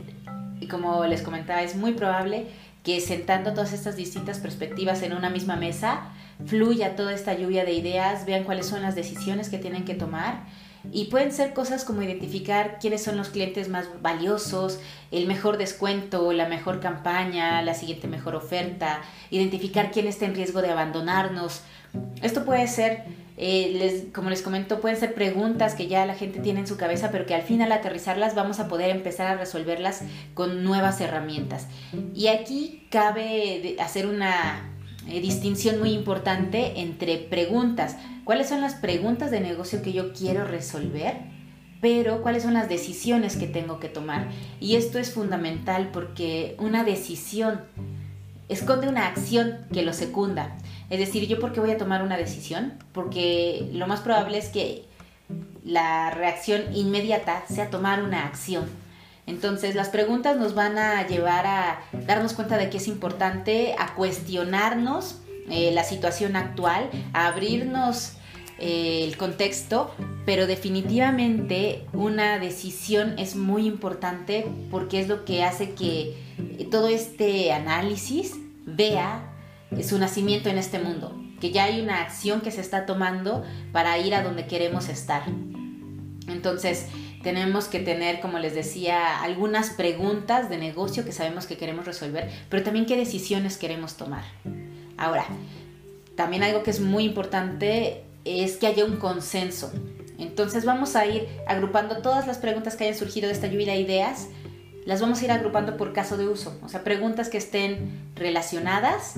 como 0.69 1.05
les 1.05 1.21
comentaba, 1.21 1.61
es 1.61 1.77
muy 1.77 1.93
probable 1.93 2.47
que 2.83 2.99
sentando 2.99 3.53
todas 3.53 3.71
estas 3.71 3.95
distintas 3.95 4.39
perspectivas 4.39 5.03
en 5.03 5.13
una 5.13 5.29
misma 5.29 5.55
mesa, 5.55 6.09
fluya 6.45 6.97
toda 6.97 7.13
esta 7.13 7.33
lluvia 7.33 7.63
de 7.63 7.71
ideas, 7.71 8.25
vean 8.25 8.43
cuáles 8.43 8.65
son 8.65 8.81
las 8.81 8.93
decisiones 8.93 9.47
que 9.47 9.57
tienen 9.57 9.85
que 9.85 9.93
tomar. 9.93 10.43
Y 10.91 11.05
pueden 11.05 11.31
ser 11.31 11.53
cosas 11.53 11.85
como 11.85 12.01
identificar 12.01 12.77
quiénes 12.81 13.03
son 13.03 13.15
los 13.15 13.29
clientes 13.29 13.69
más 13.69 13.85
valiosos, 14.01 14.79
el 15.11 15.27
mejor 15.27 15.57
descuento, 15.57 16.33
la 16.33 16.49
mejor 16.49 16.81
campaña, 16.81 17.61
la 17.61 17.73
siguiente 17.73 18.09
mejor 18.09 18.35
oferta, 18.35 18.99
identificar 19.29 19.91
quién 19.91 20.07
está 20.07 20.25
en 20.25 20.35
riesgo 20.35 20.61
de 20.61 20.71
abandonarnos. 20.71 21.61
Esto 22.21 22.45
puede 22.45 22.67
ser 22.67 23.03
eh, 23.43 23.73
les, 23.75 24.13
como 24.13 24.29
les 24.29 24.43
comento, 24.43 24.81
pueden 24.81 24.99
ser 24.99 25.15
preguntas 25.15 25.73
que 25.73 25.87
ya 25.87 26.05
la 26.05 26.13
gente 26.13 26.39
tiene 26.41 26.59
en 26.59 26.67
su 26.67 26.77
cabeza, 26.77 27.09
pero 27.11 27.25
que 27.25 27.33
al 27.33 27.41
final 27.41 27.71
aterrizarlas 27.71 28.35
vamos 28.35 28.59
a 28.59 28.67
poder 28.67 28.91
empezar 28.91 29.25
a 29.25 29.35
resolverlas 29.35 30.03
con 30.35 30.63
nuevas 30.63 31.01
herramientas. 31.01 31.65
Y 32.13 32.27
aquí 32.27 32.85
cabe 32.91 33.77
hacer 33.79 34.05
una 34.05 34.69
eh, 35.07 35.21
distinción 35.21 35.79
muy 35.79 35.89
importante 35.93 36.81
entre 36.81 37.17
preguntas. 37.17 37.97
¿Cuáles 38.25 38.47
son 38.47 38.61
las 38.61 38.75
preguntas 38.75 39.31
de 39.31 39.39
negocio 39.39 39.81
que 39.81 39.91
yo 39.91 40.13
quiero 40.13 40.45
resolver? 40.45 41.15
Pero 41.81 42.21
cuáles 42.21 42.43
son 42.43 42.53
las 42.53 42.69
decisiones 42.69 43.37
que 43.37 43.47
tengo 43.47 43.79
que 43.79 43.89
tomar. 43.89 44.27
Y 44.59 44.75
esto 44.75 44.99
es 44.99 45.13
fundamental 45.13 45.89
porque 45.91 46.55
una 46.59 46.83
decisión 46.83 47.61
esconde 48.49 48.87
una 48.87 49.07
acción 49.07 49.65
que 49.73 49.81
lo 49.81 49.93
secunda. 49.93 50.57
Es 50.91 50.99
decir, 50.99 51.25
¿yo 51.25 51.39
por 51.39 51.53
qué 51.53 51.61
voy 51.61 51.71
a 51.71 51.77
tomar 51.77 52.03
una 52.03 52.17
decisión? 52.17 52.73
Porque 52.91 53.65
lo 53.71 53.87
más 53.87 54.01
probable 54.01 54.37
es 54.37 54.49
que 54.49 54.83
la 55.63 56.11
reacción 56.11 56.75
inmediata 56.75 57.43
sea 57.49 57.69
tomar 57.69 58.03
una 58.03 58.25
acción. 58.25 58.65
Entonces 59.25 59.73
las 59.73 59.87
preguntas 59.87 60.35
nos 60.35 60.53
van 60.53 60.77
a 60.77 61.07
llevar 61.07 61.47
a 61.47 61.79
darnos 62.05 62.33
cuenta 62.33 62.57
de 62.57 62.69
que 62.69 62.75
es 62.75 62.89
importante, 62.89 63.73
a 63.79 63.95
cuestionarnos 63.95 65.21
eh, 65.49 65.71
la 65.71 65.85
situación 65.85 66.35
actual, 66.35 66.89
a 67.13 67.27
abrirnos 67.27 68.17
eh, 68.59 69.05
el 69.05 69.15
contexto, 69.15 69.95
pero 70.25 70.45
definitivamente 70.45 71.85
una 71.93 72.37
decisión 72.37 73.17
es 73.17 73.37
muy 73.37 73.65
importante 73.65 74.45
porque 74.69 74.99
es 74.99 75.07
lo 75.07 75.23
que 75.23 75.45
hace 75.45 75.71
que 75.71 76.17
todo 76.69 76.89
este 76.89 77.53
análisis 77.53 78.33
vea 78.65 79.30
su 79.83 79.97
nacimiento 79.97 80.49
en 80.49 80.57
este 80.57 80.79
mundo, 80.79 81.15
que 81.39 81.51
ya 81.51 81.65
hay 81.65 81.81
una 81.81 82.01
acción 82.01 82.41
que 82.41 82.51
se 82.51 82.61
está 82.61 82.85
tomando 82.85 83.43
para 83.71 83.97
ir 83.97 84.13
a 84.13 84.23
donde 84.23 84.45
queremos 84.45 84.89
estar. 84.89 85.23
Entonces, 86.27 86.87
tenemos 87.23 87.65
que 87.65 87.79
tener, 87.79 88.19
como 88.19 88.39
les 88.39 88.53
decía, 88.53 89.21
algunas 89.21 89.69
preguntas 89.71 90.49
de 90.49 90.57
negocio 90.57 91.05
que 91.05 91.11
sabemos 91.11 91.45
que 91.45 91.57
queremos 91.57 91.85
resolver, 91.85 92.29
pero 92.49 92.63
también 92.63 92.85
qué 92.85 92.97
decisiones 92.97 93.57
queremos 93.57 93.95
tomar. 93.95 94.23
Ahora, 94.97 95.25
también 96.15 96.43
algo 96.43 96.63
que 96.63 96.71
es 96.71 96.79
muy 96.79 97.05
importante 97.05 98.03
es 98.25 98.57
que 98.57 98.67
haya 98.67 98.85
un 98.85 98.97
consenso. 98.97 99.71
Entonces 100.19 100.65
vamos 100.65 100.95
a 100.95 101.05
ir 101.05 101.27
agrupando 101.47 101.97
todas 101.97 102.27
las 102.27 102.37
preguntas 102.37 102.75
que 102.75 102.83
hayan 102.83 102.97
surgido 102.97 103.27
de 103.27 103.33
esta 103.33 103.47
lluvia 103.47 103.73
de 103.73 103.79
ideas, 103.79 104.27
las 104.85 105.01
vamos 105.01 105.21
a 105.21 105.25
ir 105.25 105.31
agrupando 105.31 105.77
por 105.77 105.93
caso 105.93 106.17
de 106.17 106.27
uso, 106.27 106.59
o 106.63 106.69
sea, 106.69 106.83
preguntas 106.83 107.29
que 107.29 107.37
estén 107.37 108.11
relacionadas 108.15 109.15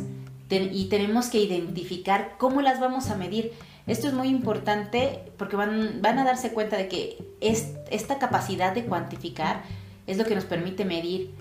y 0.49 0.85
tenemos 0.85 1.27
que 1.27 1.39
identificar 1.39 2.35
cómo 2.37 2.61
las 2.61 2.79
vamos 2.79 3.09
a 3.09 3.15
medir. 3.15 3.53
Esto 3.87 4.07
es 4.07 4.13
muy 4.13 4.27
importante 4.27 5.19
porque 5.37 5.55
van, 5.55 6.01
van 6.01 6.19
a 6.19 6.23
darse 6.23 6.51
cuenta 6.51 6.77
de 6.77 6.87
que 6.87 7.17
esta 7.41 8.19
capacidad 8.19 8.73
de 8.73 8.85
cuantificar 8.85 9.63
es 10.07 10.17
lo 10.17 10.25
que 10.25 10.35
nos 10.35 10.45
permite 10.45 10.85
medir, 10.85 11.31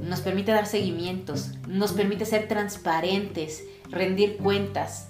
nos 0.00 0.20
permite 0.20 0.52
dar 0.52 0.66
seguimientos, 0.66 1.50
nos 1.68 1.92
permite 1.92 2.24
ser 2.24 2.48
transparentes, 2.48 3.64
rendir 3.90 4.36
cuentas. 4.38 5.08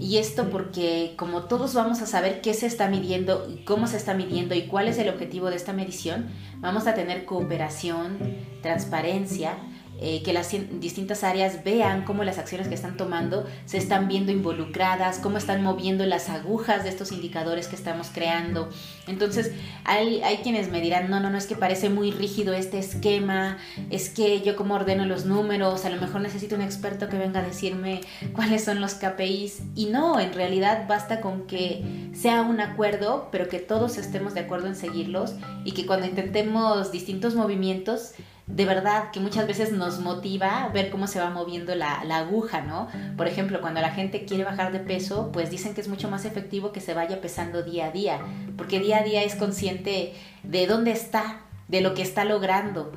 Y 0.00 0.18
esto 0.18 0.50
porque 0.50 1.14
como 1.16 1.44
todos 1.44 1.74
vamos 1.74 2.02
a 2.02 2.06
saber 2.06 2.40
qué 2.40 2.52
se 2.52 2.66
está 2.66 2.88
midiendo 2.88 3.48
cómo 3.64 3.86
se 3.86 3.96
está 3.96 4.12
midiendo 4.12 4.54
y 4.54 4.66
cuál 4.66 4.88
es 4.88 4.98
el 4.98 5.08
objetivo 5.08 5.50
de 5.50 5.56
esta 5.56 5.72
medición, 5.72 6.28
vamos 6.58 6.86
a 6.86 6.94
tener 6.94 7.24
cooperación, 7.24 8.18
transparencia 8.62 9.56
eh, 10.00 10.22
que 10.24 10.32
las 10.32 10.50
distintas 10.80 11.22
áreas 11.22 11.62
vean 11.62 12.04
cómo 12.04 12.24
las 12.24 12.38
acciones 12.38 12.68
que 12.68 12.74
están 12.74 12.96
tomando 12.96 13.46
se 13.64 13.78
están 13.78 14.08
viendo 14.08 14.32
involucradas, 14.32 15.18
cómo 15.18 15.38
están 15.38 15.62
moviendo 15.62 16.04
las 16.04 16.28
agujas 16.28 16.82
de 16.82 16.90
estos 16.90 17.12
indicadores 17.12 17.68
que 17.68 17.76
estamos 17.76 18.08
creando. 18.12 18.68
Entonces, 19.06 19.52
hay, 19.84 20.22
hay 20.22 20.38
quienes 20.38 20.70
me 20.70 20.80
dirán, 20.80 21.10
no, 21.10 21.20
no, 21.20 21.30
no, 21.30 21.38
es 21.38 21.46
que 21.46 21.54
parece 21.54 21.90
muy 21.90 22.10
rígido 22.10 22.54
este 22.54 22.78
esquema, 22.78 23.58
es 23.90 24.10
que 24.10 24.40
yo 24.42 24.56
como 24.56 24.74
ordeno 24.74 25.04
los 25.04 25.26
números, 25.26 25.84
a 25.84 25.90
lo 25.90 26.00
mejor 26.00 26.20
necesito 26.20 26.56
un 26.56 26.62
experto 26.62 27.08
que 27.08 27.16
venga 27.16 27.40
a 27.40 27.42
decirme 27.44 28.00
cuáles 28.34 28.64
son 28.64 28.80
los 28.80 28.94
KPIs. 28.94 29.62
Y 29.76 29.86
no, 29.86 30.18
en 30.18 30.32
realidad 30.32 30.86
basta 30.88 31.20
con 31.20 31.46
que 31.46 32.10
sea 32.14 32.42
un 32.42 32.60
acuerdo, 32.60 33.28
pero 33.30 33.48
que 33.48 33.58
todos 33.58 33.96
estemos 33.98 34.34
de 34.34 34.40
acuerdo 34.40 34.66
en 34.66 34.76
seguirlos 34.76 35.34
y 35.64 35.72
que 35.72 35.86
cuando 35.86 36.06
intentemos 36.06 36.90
distintos 36.90 37.34
movimientos, 37.34 38.12
de 38.46 38.66
verdad 38.66 39.10
que 39.10 39.20
muchas 39.20 39.46
veces 39.46 39.72
nos 39.72 40.00
motiva 40.00 40.68
ver 40.72 40.90
cómo 40.90 41.06
se 41.06 41.18
va 41.18 41.30
moviendo 41.30 41.74
la, 41.74 42.00
aguja, 42.00 42.60
¿no? 42.60 42.88
Por 43.16 43.26
ejemplo, 43.26 43.60
cuando 43.60 43.80
la 43.80 43.90
gente 43.90 44.26
quiere 44.26 44.44
bajar 44.44 44.70
de 44.70 44.80
peso, 44.80 45.30
pues 45.32 45.50
dicen 45.50 45.74
que 45.74 45.80
es 45.80 45.88
mucho 45.88 46.10
más 46.10 46.24
efectivo 46.24 46.70
que 46.70 46.80
se 46.80 46.92
vaya 46.92 47.20
pesando 47.20 47.62
día 47.62 47.86
a 47.86 47.90
día, 47.90 48.20
porque 48.56 48.80
día 48.80 48.98
a 48.98 49.02
día 49.02 49.22
es 49.22 49.34
consciente 49.34 50.14
de 50.42 50.66
dónde 50.66 50.90
está, 50.90 51.40
de 51.68 51.80
lo 51.80 51.94
que 51.94 52.02
está 52.02 52.24
logrando. 52.24 52.92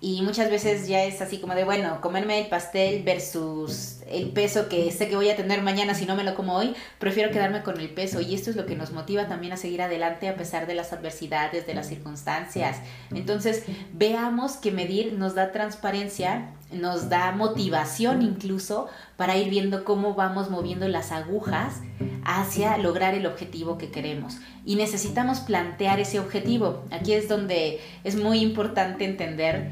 Y 0.00 0.22
muchas 0.22 0.50
veces 0.50 0.88
ya 0.88 1.04
es 1.04 1.20
así 1.20 1.38
como 1.38 1.54
de, 1.54 1.64
bueno, 1.64 2.00
comerme 2.00 2.40
el 2.40 2.46
pastel 2.48 3.02
versus 3.02 4.01
el 4.12 4.30
peso 4.30 4.68
que 4.68 4.90
sé 4.90 5.08
que 5.08 5.16
voy 5.16 5.30
a 5.30 5.36
tener 5.36 5.62
mañana 5.62 5.94
si 5.94 6.06
no 6.06 6.14
me 6.14 6.24
lo 6.24 6.34
como 6.34 6.54
hoy, 6.54 6.74
prefiero 6.98 7.30
quedarme 7.30 7.62
con 7.62 7.80
el 7.80 7.90
peso. 7.90 8.20
Y 8.20 8.34
esto 8.34 8.50
es 8.50 8.56
lo 8.56 8.66
que 8.66 8.76
nos 8.76 8.92
motiva 8.92 9.28
también 9.28 9.52
a 9.52 9.56
seguir 9.56 9.82
adelante 9.82 10.28
a 10.28 10.36
pesar 10.36 10.66
de 10.66 10.74
las 10.74 10.92
adversidades, 10.92 11.66
de 11.66 11.74
las 11.74 11.88
circunstancias. 11.88 12.78
Entonces, 13.14 13.64
veamos 13.92 14.52
que 14.52 14.70
medir 14.70 15.14
nos 15.14 15.34
da 15.34 15.52
transparencia, 15.52 16.50
nos 16.72 17.08
da 17.08 17.32
motivación 17.32 18.22
incluso 18.22 18.88
para 19.16 19.36
ir 19.36 19.50
viendo 19.50 19.84
cómo 19.84 20.14
vamos 20.14 20.50
moviendo 20.50 20.88
las 20.88 21.12
agujas 21.12 21.80
hacia 22.24 22.78
lograr 22.78 23.14
el 23.14 23.26
objetivo 23.26 23.78
que 23.78 23.90
queremos. 23.90 24.38
Y 24.64 24.76
necesitamos 24.76 25.40
plantear 25.40 26.00
ese 26.00 26.20
objetivo. 26.20 26.84
Aquí 26.90 27.12
es 27.12 27.28
donde 27.28 27.80
es 28.04 28.16
muy 28.16 28.40
importante 28.40 29.04
entender 29.04 29.70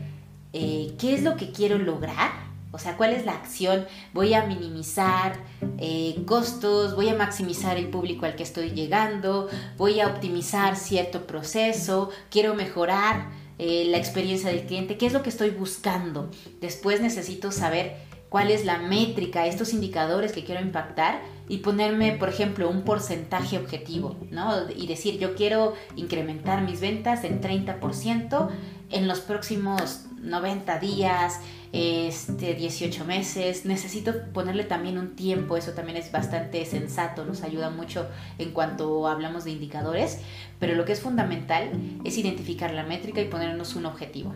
eh, 0.53 0.95
qué 0.99 1.15
es 1.15 1.23
lo 1.23 1.37
que 1.37 1.53
quiero 1.53 1.79
lograr. 1.79 2.50
O 2.73 2.79
sea, 2.79 2.97
¿cuál 2.97 3.13
es 3.13 3.25
la 3.25 3.33
acción? 3.33 3.87
Voy 4.13 4.35
a 4.35 4.47
minimizar 4.47 5.37
eh, 5.79 6.23
costos, 6.27 6.95
voy 6.95 7.09
a 7.09 7.15
maximizar 7.15 7.77
el 7.77 7.89
público 7.89 8.27
al 8.27 8.37
que 8.37 8.45
estoy 8.45 8.71
llegando, 8.71 9.49
voy 9.77 10.01
a 10.01 10.07
optimizar 10.07 10.77
cierto 10.77 11.27
proceso, 11.27 12.11
quiero 12.31 12.55
mejorar 12.55 13.29
eh, 13.59 13.87
la 13.91 13.99
experiencia 13.99 14.51
del 14.51 14.67
cliente, 14.67 14.97
qué 14.97 15.07
es 15.07 15.13
lo 15.13 15.23
que 15.23 15.31
estoy 15.31 15.51
buscando. 15.51 16.31
Después 16.61 17.01
necesito 17.01 17.51
saber 17.51 17.97
cuál 18.29 18.51
es 18.51 18.65
la 18.65 18.79
métrica, 18.79 19.47
estos 19.47 19.75
indicadores 19.75 20.33
que 20.33 20.45
quiero 20.45 20.63
impactar 20.63 21.21
y 21.49 21.59
ponerme, 21.59 22.13
por 22.13 22.29
ejemplo, 22.29 22.71
un 22.71 22.83
porcentaje 22.83 23.59
objetivo, 23.59 24.17
¿no? 24.31 24.71
Y 24.71 24.87
decir, 24.87 25.19
yo 25.19 25.35
quiero 25.35 25.75
incrementar 25.97 26.63
mis 26.63 26.81
ventas 26.81 27.25
en 27.25 27.41
30% 27.41 28.49
en 28.91 29.09
los 29.09 29.21
próximos 29.21 30.05
90 30.21 30.79
días, 30.79 31.41
este, 31.73 32.55
18 32.55 33.05
meses, 33.05 33.65
necesito 33.65 34.13
ponerle 34.33 34.65
también 34.65 34.99
un 34.99 35.17
tiempo, 35.17 35.57
eso 35.57 35.73
también 35.73 35.97
es 35.97 36.13
bastante 36.13 36.65
sensato, 36.67 37.25
nos 37.25 37.43
ayuda 37.43 37.71
mucho 37.71 38.07
en 38.39 38.53
cuanto 38.53 39.09
hablamos 39.09 39.45
de 39.45 39.53
indicadores, 39.53 40.19
pero 40.59 40.75
lo 40.75 40.85
que 40.85 40.93
es 40.93 41.01
fundamental 41.01 41.71
es 42.05 42.19
identificar 42.19 42.73
la 42.73 42.83
métrica 42.83 43.21
y 43.21 43.27
ponernos 43.27 43.77
un 43.77 43.87
objetivo. 43.87 44.35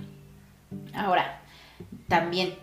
Ahora, 0.95 1.41
también 2.09 2.55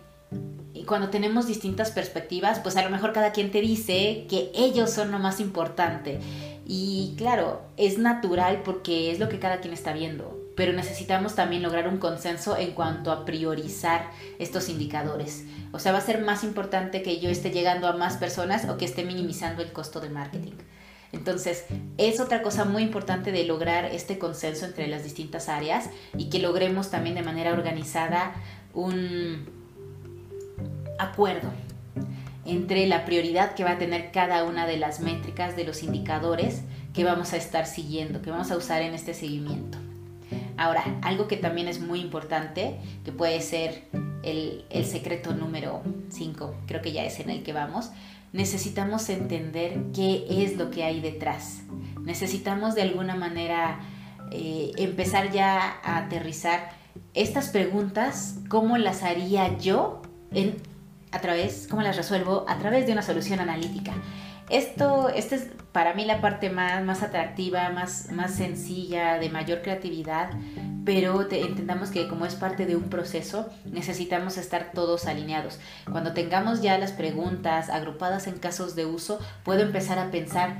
y 0.74 0.84
cuando 0.84 1.10
tenemos 1.10 1.46
distintas 1.46 1.90
perspectivas, 1.90 2.58
pues 2.60 2.76
a 2.76 2.82
lo 2.82 2.90
mejor 2.90 3.12
cada 3.12 3.32
quien 3.32 3.50
te 3.50 3.60
dice 3.60 4.26
que 4.28 4.50
ellos 4.54 4.90
son 4.90 5.10
lo 5.12 5.18
más 5.18 5.38
importante. 5.38 6.18
Y 6.66 7.14
claro, 7.16 7.62
es 7.76 7.98
natural 7.98 8.62
porque 8.64 9.10
es 9.10 9.18
lo 9.18 9.28
que 9.28 9.38
cada 9.38 9.60
quien 9.60 9.74
está 9.74 9.92
viendo 9.92 10.42
pero 10.54 10.72
necesitamos 10.72 11.34
también 11.34 11.62
lograr 11.62 11.88
un 11.88 11.98
consenso 11.98 12.56
en 12.56 12.72
cuanto 12.72 13.10
a 13.10 13.24
priorizar 13.24 14.10
estos 14.38 14.68
indicadores. 14.68 15.44
O 15.72 15.78
sea, 15.78 15.92
va 15.92 15.98
a 15.98 16.02
ser 16.02 16.20
más 16.22 16.44
importante 16.44 17.02
que 17.02 17.20
yo 17.20 17.30
esté 17.30 17.50
llegando 17.50 17.88
a 17.88 17.94
más 17.94 18.16
personas 18.16 18.68
o 18.68 18.76
que 18.76 18.84
esté 18.84 19.04
minimizando 19.04 19.62
el 19.62 19.72
costo 19.72 20.00
de 20.00 20.10
marketing. 20.10 20.52
Entonces, 21.12 21.64
es 21.98 22.20
otra 22.20 22.42
cosa 22.42 22.64
muy 22.64 22.82
importante 22.82 23.32
de 23.32 23.44
lograr 23.44 23.86
este 23.86 24.18
consenso 24.18 24.64
entre 24.64 24.88
las 24.88 25.04
distintas 25.04 25.48
áreas 25.48 25.90
y 26.16 26.30
que 26.30 26.38
logremos 26.38 26.90
también 26.90 27.14
de 27.14 27.22
manera 27.22 27.52
organizada 27.52 28.34
un 28.72 29.46
acuerdo 30.98 31.50
entre 32.44 32.86
la 32.86 33.04
prioridad 33.04 33.54
que 33.54 33.64
va 33.64 33.72
a 33.72 33.78
tener 33.78 34.10
cada 34.10 34.44
una 34.44 34.66
de 34.66 34.76
las 34.76 35.00
métricas 35.00 35.56
de 35.56 35.64
los 35.64 35.82
indicadores 35.82 36.62
que 36.92 37.04
vamos 37.04 37.32
a 37.32 37.36
estar 37.36 37.66
siguiendo, 37.66 38.22
que 38.22 38.30
vamos 38.30 38.50
a 38.50 38.56
usar 38.56 38.82
en 38.82 38.94
este 38.94 39.14
seguimiento. 39.14 39.78
Ahora, 40.56 40.84
algo 41.02 41.28
que 41.28 41.36
también 41.36 41.68
es 41.68 41.80
muy 41.80 42.00
importante, 42.00 42.76
que 43.04 43.12
puede 43.12 43.40
ser 43.40 43.84
el, 44.22 44.64
secreto 44.84 45.34
número 45.34 45.82
5, 46.10 46.54
creo 46.66 46.82
que 46.82 46.92
ya 46.92 47.04
es 47.04 47.20
en 47.20 47.30
el 47.30 47.42
que 47.42 47.52
vamos, 47.52 47.90
necesitamos 48.32 49.08
entender 49.08 49.78
qué 49.94 50.24
es 50.28 50.56
lo 50.56 50.70
que 50.70 50.84
hay 50.84 51.00
detrás. 51.00 51.62
Necesitamos 52.00 52.74
de 52.74 52.82
alguna 52.82 53.14
manera 53.14 53.80
eh, 54.30 54.72
empezar 54.76 55.32
ya 55.32 55.78
a 55.82 55.98
aterrizar 55.98 56.70
estas 57.14 57.48
preguntas, 57.48 58.38
cómo 58.48 58.78
las 58.78 59.02
haría 59.02 59.58
yo 59.58 60.02
en, 60.32 60.56
a 61.12 61.20
través, 61.20 61.66
cómo 61.68 61.82
las 61.82 61.96
resuelvo 61.96 62.44
a 62.48 62.58
través 62.58 62.86
de 62.86 62.92
una 62.92 63.02
solución 63.02 63.40
analítica. 63.40 63.92
Esto, 64.48 65.08
esta 65.08 65.36
es 65.36 65.48
para 65.72 65.94
mí 65.94 66.04
la 66.04 66.20
parte 66.20 66.50
más, 66.50 66.84
más 66.84 67.02
atractiva, 67.02 67.70
más, 67.70 68.10
más 68.10 68.34
sencilla, 68.34 69.18
de 69.18 69.30
mayor 69.30 69.62
creatividad, 69.62 70.30
pero 70.84 71.22
entendamos 71.30 71.90
que 71.90 72.08
como 72.08 72.26
es 72.26 72.34
parte 72.34 72.66
de 72.66 72.76
un 72.76 72.84
proceso, 72.84 73.48
necesitamos 73.64 74.36
estar 74.36 74.72
todos 74.74 75.06
alineados. 75.06 75.58
Cuando 75.90 76.12
tengamos 76.12 76.60
ya 76.60 76.76
las 76.76 76.92
preguntas 76.92 77.70
agrupadas 77.70 78.26
en 78.26 78.38
casos 78.38 78.74
de 78.74 78.84
uso, 78.84 79.20
puedo 79.44 79.60
empezar 79.60 79.98
a 79.98 80.10
pensar 80.10 80.56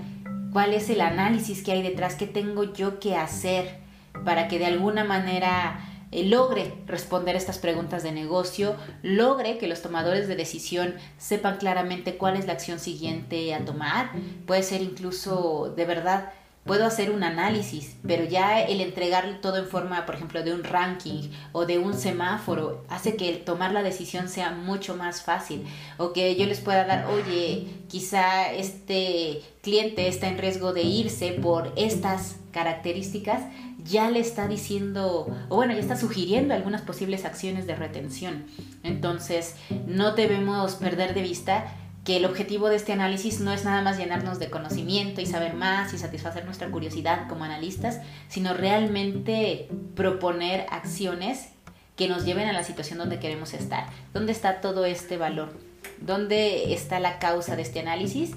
cuál 0.52 0.74
es 0.74 0.88
el 0.88 1.00
análisis 1.00 1.62
que 1.62 1.72
hay 1.72 1.82
detrás, 1.82 2.14
qué 2.14 2.26
tengo 2.26 2.72
yo 2.72 3.00
que 3.00 3.16
hacer 3.16 3.80
para 4.24 4.48
que 4.48 4.58
de 4.58 4.66
alguna 4.66 5.04
manera 5.04 5.80
eh, 6.12 6.24
logre 6.24 6.74
responder 6.86 7.34
estas 7.34 7.58
preguntas 7.58 8.02
de 8.02 8.12
negocio, 8.12 8.76
logre 9.02 9.58
que 9.58 9.66
los 9.66 9.82
tomadores 9.82 10.28
de 10.28 10.36
decisión 10.36 10.94
sepan 11.18 11.56
claramente 11.56 12.16
cuál 12.16 12.36
es 12.36 12.46
la 12.46 12.52
acción 12.52 12.78
siguiente 12.78 13.54
a 13.54 13.64
tomar. 13.64 14.12
Puede 14.46 14.62
ser 14.62 14.82
incluso 14.82 15.72
de 15.74 15.86
verdad 15.86 16.32
puedo 16.64 16.86
hacer 16.86 17.10
un 17.10 17.24
análisis, 17.24 17.96
pero 18.06 18.24
ya 18.24 18.62
el 18.62 18.80
entregar 18.80 19.40
todo 19.40 19.56
en 19.56 19.66
forma, 19.66 20.06
por 20.06 20.14
ejemplo, 20.14 20.42
de 20.42 20.54
un 20.54 20.62
ranking 20.62 21.30
o 21.52 21.66
de 21.66 21.78
un 21.78 21.94
semáforo, 21.94 22.84
hace 22.88 23.16
que 23.16 23.32
tomar 23.32 23.72
la 23.72 23.82
decisión 23.82 24.28
sea 24.28 24.52
mucho 24.52 24.96
más 24.96 25.22
fácil. 25.22 25.64
O 25.98 26.12
que 26.12 26.36
yo 26.36 26.46
les 26.46 26.60
pueda 26.60 26.84
dar, 26.84 27.06
oye, 27.06 27.66
quizá 27.88 28.52
este 28.52 29.42
cliente 29.62 30.06
está 30.08 30.28
en 30.28 30.38
riesgo 30.38 30.72
de 30.72 30.82
irse 30.82 31.32
por 31.32 31.72
estas 31.76 32.36
características, 32.52 33.42
ya 33.84 34.10
le 34.10 34.20
está 34.20 34.48
diciendo, 34.48 35.26
o 35.48 35.56
bueno, 35.56 35.72
ya 35.72 35.80
está 35.80 35.96
sugiriendo 35.96 36.54
algunas 36.54 36.82
posibles 36.82 37.24
acciones 37.24 37.66
de 37.66 37.74
retención. 37.74 38.44
Entonces, 38.82 39.56
no 39.86 40.12
debemos 40.12 40.74
perder 40.76 41.14
de 41.14 41.22
vista 41.22 41.64
que 42.04 42.16
el 42.16 42.24
objetivo 42.24 42.68
de 42.68 42.76
este 42.76 42.92
análisis 42.92 43.40
no 43.40 43.52
es 43.52 43.64
nada 43.64 43.82
más 43.82 43.96
llenarnos 43.96 44.38
de 44.38 44.50
conocimiento 44.50 45.20
y 45.20 45.26
saber 45.26 45.54
más 45.54 45.94
y 45.94 45.98
satisfacer 45.98 46.44
nuestra 46.44 46.70
curiosidad 46.70 47.28
como 47.28 47.44
analistas, 47.44 48.00
sino 48.28 48.54
realmente 48.54 49.68
proponer 49.94 50.66
acciones 50.70 51.50
que 51.96 52.08
nos 52.08 52.24
lleven 52.24 52.48
a 52.48 52.52
la 52.52 52.64
situación 52.64 52.98
donde 52.98 53.20
queremos 53.20 53.54
estar. 53.54 53.86
¿Dónde 54.12 54.32
está 54.32 54.60
todo 54.60 54.84
este 54.84 55.16
valor? 55.16 55.56
¿Dónde 56.00 56.72
está 56.74 56.98
la 56.98 57.18
causa 57.20 57.54
de 57.54 57.62
este 57.62 57.80
análisis? 57.80 58.32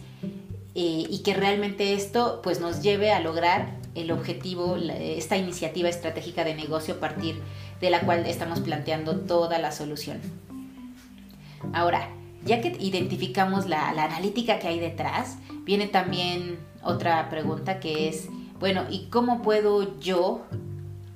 Eh, 0.76 1.06
y 1.10 1.24
que 1.24 1.34
realmente 1.34 1.94
esto 1.94 2.42
pues 2.44 2.60
nos 2.60 2.84
lleve 2.84 3.12
a 3.12 3.22
lograr 3.22 3.70
el 3.96 4.12
objetivo, 4.12 4.76
esta 4.76 5.38
iniciativa 5.38 5.90
estratégica 5.90 6.44
de 6.44 6.54
negocio 6.54 6.96
a 6.96 7.00
partir 7.00 7.42
de 7.82 7.90
la 7.90 8.02
cual 8.02 8.26
estamos 8.26 8.60
planteando 8.60 9.22
toda 9.22 9.58
la 9.58 9.72
solución. 9.72 10.20
Ahora, 11.74 12.10
ya 12.46 12.62
que 12.62 12.78
identificamos 12.80 13.68
la, 13.68 13.90
analítica 13.90 14.60
que 14.60 14.68
hay 14.68 14.80
detrás, 14.80 15.38
viene 15.64 15.88
también 15.88 16.60
otra 16.84 17.30
pregunta 17.30 17.80
que 17.80 18.08
es, 18.08 18.28
bueno, 18.60 18.86
¿y 18.90 19.08
cómo 19.08 19.42
puedo 19.42 20.00
yo 20.00 20.46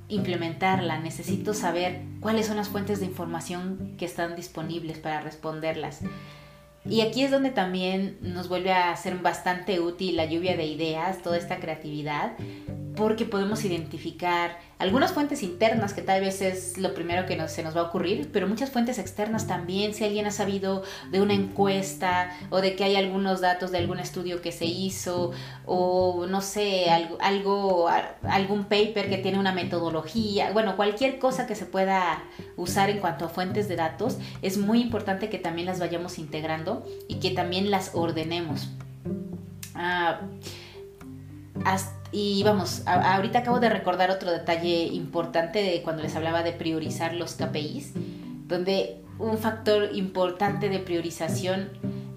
implementarla? 0.07 0.99
Necesito 0.99 1.53
saber 1.53 2.01
cuáles 2.19 2.47
son 2.47 2.57
las 2.57 2.69
fuentes 2.69 2.99
de 2.99 3.05
información 3.05 3.93
que 3.97 4.05
están 4.05 4.35
disponibles 4.35 4.97
para 4.97 5.21
responderlas. 5.21 6.01
Y 6.85 7.01
aquí 7.01 7.23
es 7.23 7.31
donde 7.31 7.49
también 7.51 8.17
nos 8.21 8.47
vuelve 8.47 8.71
a 8.71 8.95
ser 8.95 9.15
bastante 9.17 9.79
útil 9.79 10.15
la 10.15 10.25
lluvia 10.25 10.55
de 10.55 10.65
ideas, 10.65 11.21
toda 11.21 11.37
esta 11.37 11.59
creatividad, 11.59 12.33
porque 12.99 13.23
podemos 13.23 13.63
identificar 13.63 14.59
algunas 14.77 15.13
fuentes 15.13 15.41
internas, 15.41 15.93
que 15.93 16.01
tal 16.01 16.19
vez 16.19 16.41
es 16.41 16.77
lo 16.77 16.93
primero 16.93 17.25
que 17.25 17.47
se 17.47 17.63
nos 17.63 17.75
va 17.75 17.81
a 17.81 17.83
ocurrir, 17.85 18.29
pero 18.33 18.45
muchas 18.45 18.71
fuentes 18.71 18.99
externas 18.99 19.47
también, 19.47 19.93
si 19.93 20.03
alguien 20.03 20.25
ha 20.25 20.31
sabido 20.31 20.83
de 21.09 21.21
una 21.21 21.33
encuesta 21.33 22.29
o 22.49 22.59
de 22.59 22.75
que 22.75 22.83
hay 22.83 22.97
algunos 22.97 23.39
datos 23.39 23.71
de 23.71 23.77
algún 23.77 23.99
estudio 23.99 24.41
que 24.41 24.51
se 24.51 24.65
hizo 24.65 25.31
o 25.65 26.27
no 26.27 26.41
sé, 26.41 26.89
algo, 26.89 27.87
algún 28.23 28.65
paper 28.65 29.09
que 29.09 29.17
tiene 29.17 29.39
una 29.39 29.53
metodología, 29.53 30.51
bueno, 30.51 30.75
cualquier 30.75 31.19
cosa 31.19 31.47
que 31.47 31.55
se 31.55 31.65
pueda 31.65 32.21
usar 32.57 32.89
en 32.89 32.99
cuanto 32.99 33.25
a 33.25 33.29
fuentes 33.29 33.69
de 33.69 33.77
datos, 33.77 34.17
es 34.41 34.57
muy 34.57 34.81
importante 34.81 35.29
que 35.29 35.37
también 35.39 35.67
las 35.67 35.79
vayamos 35.79 36.19
integrando 36.19 36.85
y 37.07 37.15
que 37.21 37.31
también 37.31 37.71
las 37.71 37.91
ordenemos. 37.95 38.67
Ah, 39.73 40.19
y 42.11 42.41
vamos, 42.43 42.81
ahorita 42.85 43.39
acabo 43.39 43.59
de 43.59 43.69
recordar 43.69 44.11
otro 44.11 44.31
detalle 44.31 44.85
importante 44.85 45.61
de 45.61 45.81
cuando 45.83 46.01
les 46.01 46.15
hablaba 46.15 46.43
de 46.43 46.53
priorizar 46.53 47.13
los 47.13 47.33
KPIs, 47.33 47.93
donde 48.47 49.01
un 49.19 49.37
factor 49.37 49.89
importante 49.93 50.69
de 50.69 50.79
priorización 50.79 51.69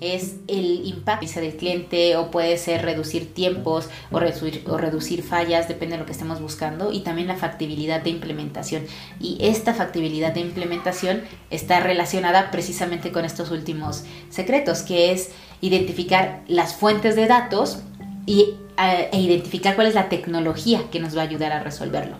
es 0.03 0.37
el 0.49 0.85
impacto 0.85 1.41
del 1.41 1.57
cliente 1.57 2.17
o 2.17 2.31
puede 2.33 2.59
ser 2.59 2.83
reducir 2.83 3.33
tiempos 3.33 3.89
o 4.11 4.19
reducir, 4.19 4.65
o 4.69 4.77
reducir 4.77 5.23
fallas, 5.23 5.69
depende 5.69 5.95
de 5.95 6.01
lo 6.01 6.07
que 6.07 6.13
estemos 6.13 6.41
buscando, 6.41 6.91
y 6.91 7.01
también 7.01 7.29
la 7.29 7.37
factibilidad 7.37 8.03
de 8.03 8.11
implementación. 8.11 8.83
Y 9.21 9.39
esta 9.41 9.75
factibilidad 9.75 10.33
de 10.33 10.41
implementación 10.41 11.23
está 11.51 11.79
relacionada 11.79 12.51
precisamente 12.51 13.13
con 13.13 13.25
estos 13.25 13.53
últimos 13.53 14.05
secretos, 14.29 14.83
que 14.83 15.13
es 15.13 15.31
identificar 15.61 16.43
las 16.49 16.75
fuentes 16.75 17.15
de 17.15 17.27
datos 17.27 17.83
y 18.27 18.57
e 18.77 19.21
identificar 19.21 19.75
cuál 19.75 19.87
es 19.87 19.95
la 19.95 20.09
tecnología 20.09 20.83
que 20.91 21.01
nos 21.01 21.17
va 21.17 21.23
a 21.23 21.25
ayudar 21.25 21.53
a 21.53 21.63
resolverlo. 21.63 22.17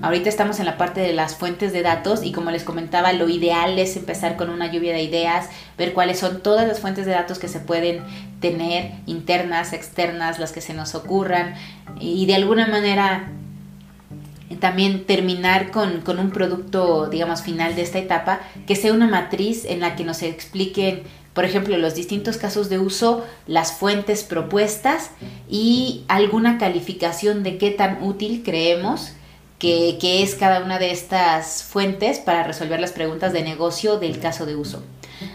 Ahorita 0.00 0.28
estamos 0.28 0.58
en 0.58 0.66
la 0.66 0.78
parte 0.78 1.00
de 1.00 1.12
las 1.12 1.36
fuentes 1.36 1.72
de 1.72 1.82
datos 1.82 2.24
y 2.24 2.32
como 2.32 2.50
les 2.50 2.64
comentaba, 2.64 3.12
lo 3.12 3.28
ideal 3.28 3.78
es 3.78 3.96
empezar 3.96 4.36
con 4.36 4.48
una 4.48 4.72
lluvia 4.72 4.94
de 4.94 5.02
ideas, 5.02 5.48
ver 5.76 5.92
cuáles 5.92 6.18
son 6.18 6.42
todas 6.42 6.66
las 6.66 6.80
fuentes 6.80 7.04
de 7.04 7.12
datos 7.12 7.38
que 7.38 7.46
se 7.46 7.60
pueden 7.60 8.02
tener, 8.40 8.92
internas, 9.06 9.72
externas, 9.72 10.38
las 10.38 10.52
que 10.52 10.62
se 10.62 10.72
nos 10.72 10.94
ocurran 10.94 11.54
y 12.00 12.24
de 12.26 12.34
alguna 12.34 12.66
manera 12.66 13.28
también 14.60 15.04
terminar 15.04 15.70
con, 15.70 16.00
con 16.00 16.18
un 16.18 16.30
producto, 16.30 17.08
digamos, 17.08 17.42
final 17.42 17.74
de 17.74 17.82
esta 17.82 17.98
etapa, 17.98 18.40
que 18.66 18.76
sea 18.76 18.92
una 18.92 19.08
matriz 19.08 19.64
en 19.64 19.80
la 19.80 19.94
que 19.96 20.04
nos 20.04 20.22
expliquen 20.22 21.02
por 21.34 21.44
ejemplo, 21.44 21.76
los 21.78 21.94
distintos 21.94 22.36
casos 22.36 22.68
de 22.68 22.78
uso, 22.78 23.24
las 23.46 23.72
fuentes 23.72 24.22
propuestas 24.22 25.10
y 25.48 26.04
alguna 26.08 26.58
calificación 26.58 27.42
de 27.42 27.56
qué 27.56 27.70
tan 27.70 28.02
útil 28.02 28.42
creemos 28.44 29.12
que, 29.58 30.22
es 30.22 30.34
cada 30.34 30.62
una 30.62 30.78
de 30.78 30.90
estas 30.90 31.62
fuentes 31.62 32.18
para 32.18 32.42
resolver 32.42 32.80
las 32.80 32.92
preguntas 32.92 33.32
de 33.32 33.42
negocio 33.42 33.98
del 33.98 34.18
caso 34.18 34.44
de 34.44 34.56
uso. 34.56 34.82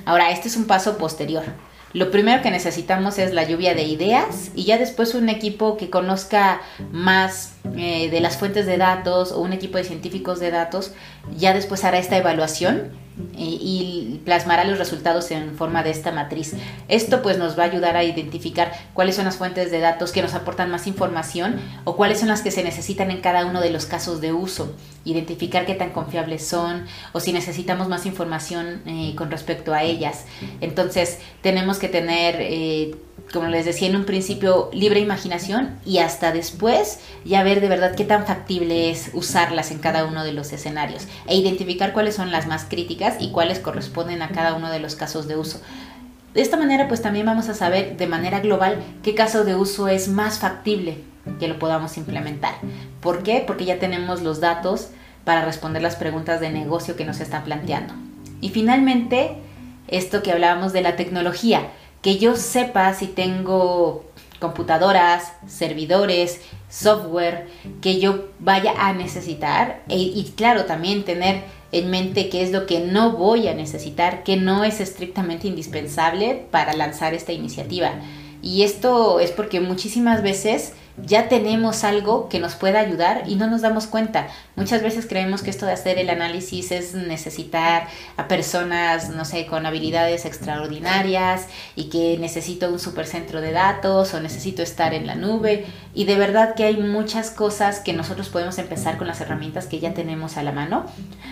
Ahora, 0.05 0.31
este 0.31 0.49
es 0.49 0.57
un 0.57 0.65
paso 0.65 0.97
posterior. 0.97 1.45
lo 1.93 2.11
primero 2.11 2.43
que 2.43 2.51
necesitamos 2.51 3.17
es 3.17 3.33
la 3.33 3.45
lluvia 3.45 3.73
de 3.73 3.83
ideas 3.83 4.51
y 4.53 4.65
ya 4.65 4.77
después 4.77 5.15
un 5.15 5.29
equipo 5.29 5.77
que 5.77 5.89
conozca 5.89 6.61
más 6.91 7.55
eh, 7.75 8.09
de 8.11 8.19
las 8.19 8.37
fuentes 8.37 8.65
de 8.65 8.77
datos 8.77 9.31
o 9.31 9.39
un 9.39 9.53
equipo 9.53 9.77
de 9.77 9.85
científicos 9.85 10.39
de 10.39 10.51
datos 10.51 10.91
ya 11.35 11.53
después 11.53 11.85
hará 11.85 11.97
esta 11.97 12.17
evaluación 12.17 12.91
y 13.35 14.21
plasmará 14.25 14.63
los 14.63 14.77
resultados 14.77 15.31
en 15.31 15.55
forma 15.55 15.83
de 15.83 15.91
esta 15.91 16.11
matriz. 16.11 16.53
Esto 16.87 17.21
pues 17.21 17.37
nos 17.37 17.57
va 17.57 17.63
a 17.63 17.67
ayudar 17.67 17.95
a 17.95 18.03
identificar 18.03 18.71
cuáles 18.93 19.15
son 19.15 19.25
las 19.25 19.37
fuentes 19.37 19.71
de 19.71 19.79
datos 19.79 20.11
que 20.11 20.21
nos 20.21 20.33
aportan 20.33 20.69
más 20.69 20.87
información 20.87 21.59
o 21.83 21.95
cuáles 21.95 22.19
son 22.19 22.29
las 22.29 22.41
que 22.41 22.51
se 22.51 22.63
necesitan 22.63 23.11
en 23.11 23.21
cada 23.21 23.45
uno 23.45 23.61
de 23.61 23.71
los 23.71 23.85
casos 23.85 24.21
de 24.21 24.33
uso, 24.33 24.73
identificar 25.09 25.65
qué 25.65 25.73
tan 25.73 25.91
confiables 25.91 26.45
son 26.45 26.85
o 27.13 27.19
si 27.19 27.33
necesitamos 27.33 27.87
más 27.87 28.05
información 28.05 28.81
eh, 28.85 29.13
con 29.15 29.31
respecto 29.31 29.73
a 29.73 29.83
ellas. 29.83 30.25
Entonces 30.61 31.19
tenemos 31.41 31.79
que 31.79 31.87
tener 31.87 32.35
eh, 32.39 32.95
como 33.33 33.47
les 33.47 33.65
decía 33.65 33.89
en 33.89 33.95
un 33.95 34.05
principio, 34.05 34.69
libre 34.71 34.99
imaginación 34.99 35.77
y 35.85 35.97
hasta 35.97 36.31
después 36.31 36.99
ya 37.25 37.43
ver 37.43 37.61
de 37.61 37.67
verdad 37.67 37.95
qué 37.95 38.05
tan 38.05 38.25
factible 38.25 38.89
es 38.89 39.11
usarlas 39.13 39.71
en 39.71 39.79
cada 39.79 40.05
uno 40.05 40.23
de 40.23 40.31
los 40.31 40.53
escenarios 40.53 41.07
e 41.25 41.35
identificar 41.35 41.93
cuáles 41.93 42.15
son 42.15 42.31
las 42.31 42.47
más 42.47 42.65
críticas 42.65 43.15
y 43.19 43.31
cuáles 43.31 43.59
corresponden 43.59 44.21
a 44.21 44.29
cada 44.29 44.53
uno 44.53 44.69
de 44.69 44.79
los 44.79 44.95
casos 44.95 45.27
de 45.27 45.35
uso. 45.35 45.59
De 46.33 46.41
esta 46.41 46.57
manera 46.57 46.87
pues 46.87 47.01
también 47.01 47.25
vamos 47.25 47.49
a 47.49 47.53
saber 47.53 47.97
de 47.97 48.07
manera 48.07 48.39
global 48.39 48.79
qué 49.03 49.13
caso 49.13 49.43
de 49.43 49.55
uso 49.55 49.87
es 49.87 50.07
más 50.07 50.39
factible 50.39 50.99
que 51.39 51.47
lo 51.47 51.59
podamos 51.59 51.97
implementar. 51.97 52.55
¿Por 53.01 53.23
qué? 53.23 53.43
Porque 53.45 53.65
ya 53.65 53.79
tenemos 53.79 54.21
los 54.21 54.39
datos 54.39 54.89
para 55.27 55.43
responder 55.43 55.81
las 55.81 55.97
preguntas 55.97 56.39
de 56.39 56.49
negocio 56.49 56.95
que 56.95 57.03
nos 57.03 57.19
están 57.19 57.43
planteando. 57.43 57.93
Y 58.39 58.47
finalmente, 58.47 59.35
esto 59.89 60.23
que 60.23 60.31
hablábamos 60.31 60.71
de 60.71 60.81
la 60.81 60.95
tecnología 60.95 61.67
que 62.01 62.17
yo 62.17 62.37
sepa 62.37 62.93
si 62.93 63.07
tengo 63.07 64.05
computadoras, 64.39 65.33
servidores, 65.45 66.39
software 66.69 67.49
que 67.81 67.99
yo 67.99 68.29
vaya 68.39 68.73
a 68.77 68.93
necesitar 68.93 69.83
e, 69.89 69.97
y 69.97 70.31
claro, 70.37 70.63
también 70.63 71.03
tener 71.03 71.41
en 71.73 71.89
mente 71.89 72.29
qué 72.29 72.41
es 72.41 72.53
lo 72.53 72.65
que 72.65 72.79
no 72.79 73.11
voy 73.11 73.49
a 73.49 73.53
necesitar, 73.53 74.23
que 74.23 74.37
no 74.37 74.63
es 74.63 74.79
estrictamente 74.79 75.49
indispensable 75.49 76.45
para 76.51 76.71
lanzar 76.71 77.13
esta 77.13 77.33
iniciativa. 77.33 77.91
Y 78.41 78.63
esto 78.63 79.19
es 79.19 79.31
porque 79.31 79.59
muchísimas 79.59 80.23
veces 80.23 80.71
ya 81.05 81.29
tenemos 81.29 81.83
algo 81.83 82.27
que 82.27 82.39
nos 82.39 82.55
pueda 82.55 82.79
ayudar 82.79 83.23
y 83.27 83.35
no 83.35 83.47
nos 83.47 83.61
damos 83.61 83.85
cuenta. 83.85 84.27
Muchas 84.55 84.81
veces 84.81 85.05
creemos 85.05 85.43
que 85.43 85.51
esto 85.51 85.67
de 85.67 85.73
hacer 85.73 85.99
el 85.99 86.09
análisis 86.09 86.71
es 86.71 86.95
necesitar 86.95 87.87
a 88.17 88.27
personas, 88.27 89.09
no 89.09 89.23
sé, 89.23 89.45
con 89.45 89.67
habilidades 89.67 90.25
extraordinarias 90.25 91.47
y 91.75 91.89
que 91.89 92.17
necesito 92.19 92.69
un 92.71 92.79
supercentro 92.79 93.41
de 93.41 93.51
datos 93.51 94.15
o 94.15 94.19
necesito 94.19 94.63
estar 94.63 94.95
en 94.95 95.05
la 95.05 95.13
nube. 95.13 95.65
Y 95.93 96.05
de 96.05 96.15
verdad 96.15 96.55
que 96.55 96.63
hay 96.63 96.77
muchas 96.77 97.29
cosas 97.29 97.79
que 97.79 97.93
nosotros 97.93 98.29
podemos 98.29 98.57
empezar 98.57 98.97
con 98.97 99.07
las 99.07 99.21
herramientas 99.21 99.67
que 99.67 99.79
ya 99.79 99.93
tenemos 99.93 100.37
a 100.37 100.43
la 100.43 100.51
mano. 100.51 100.85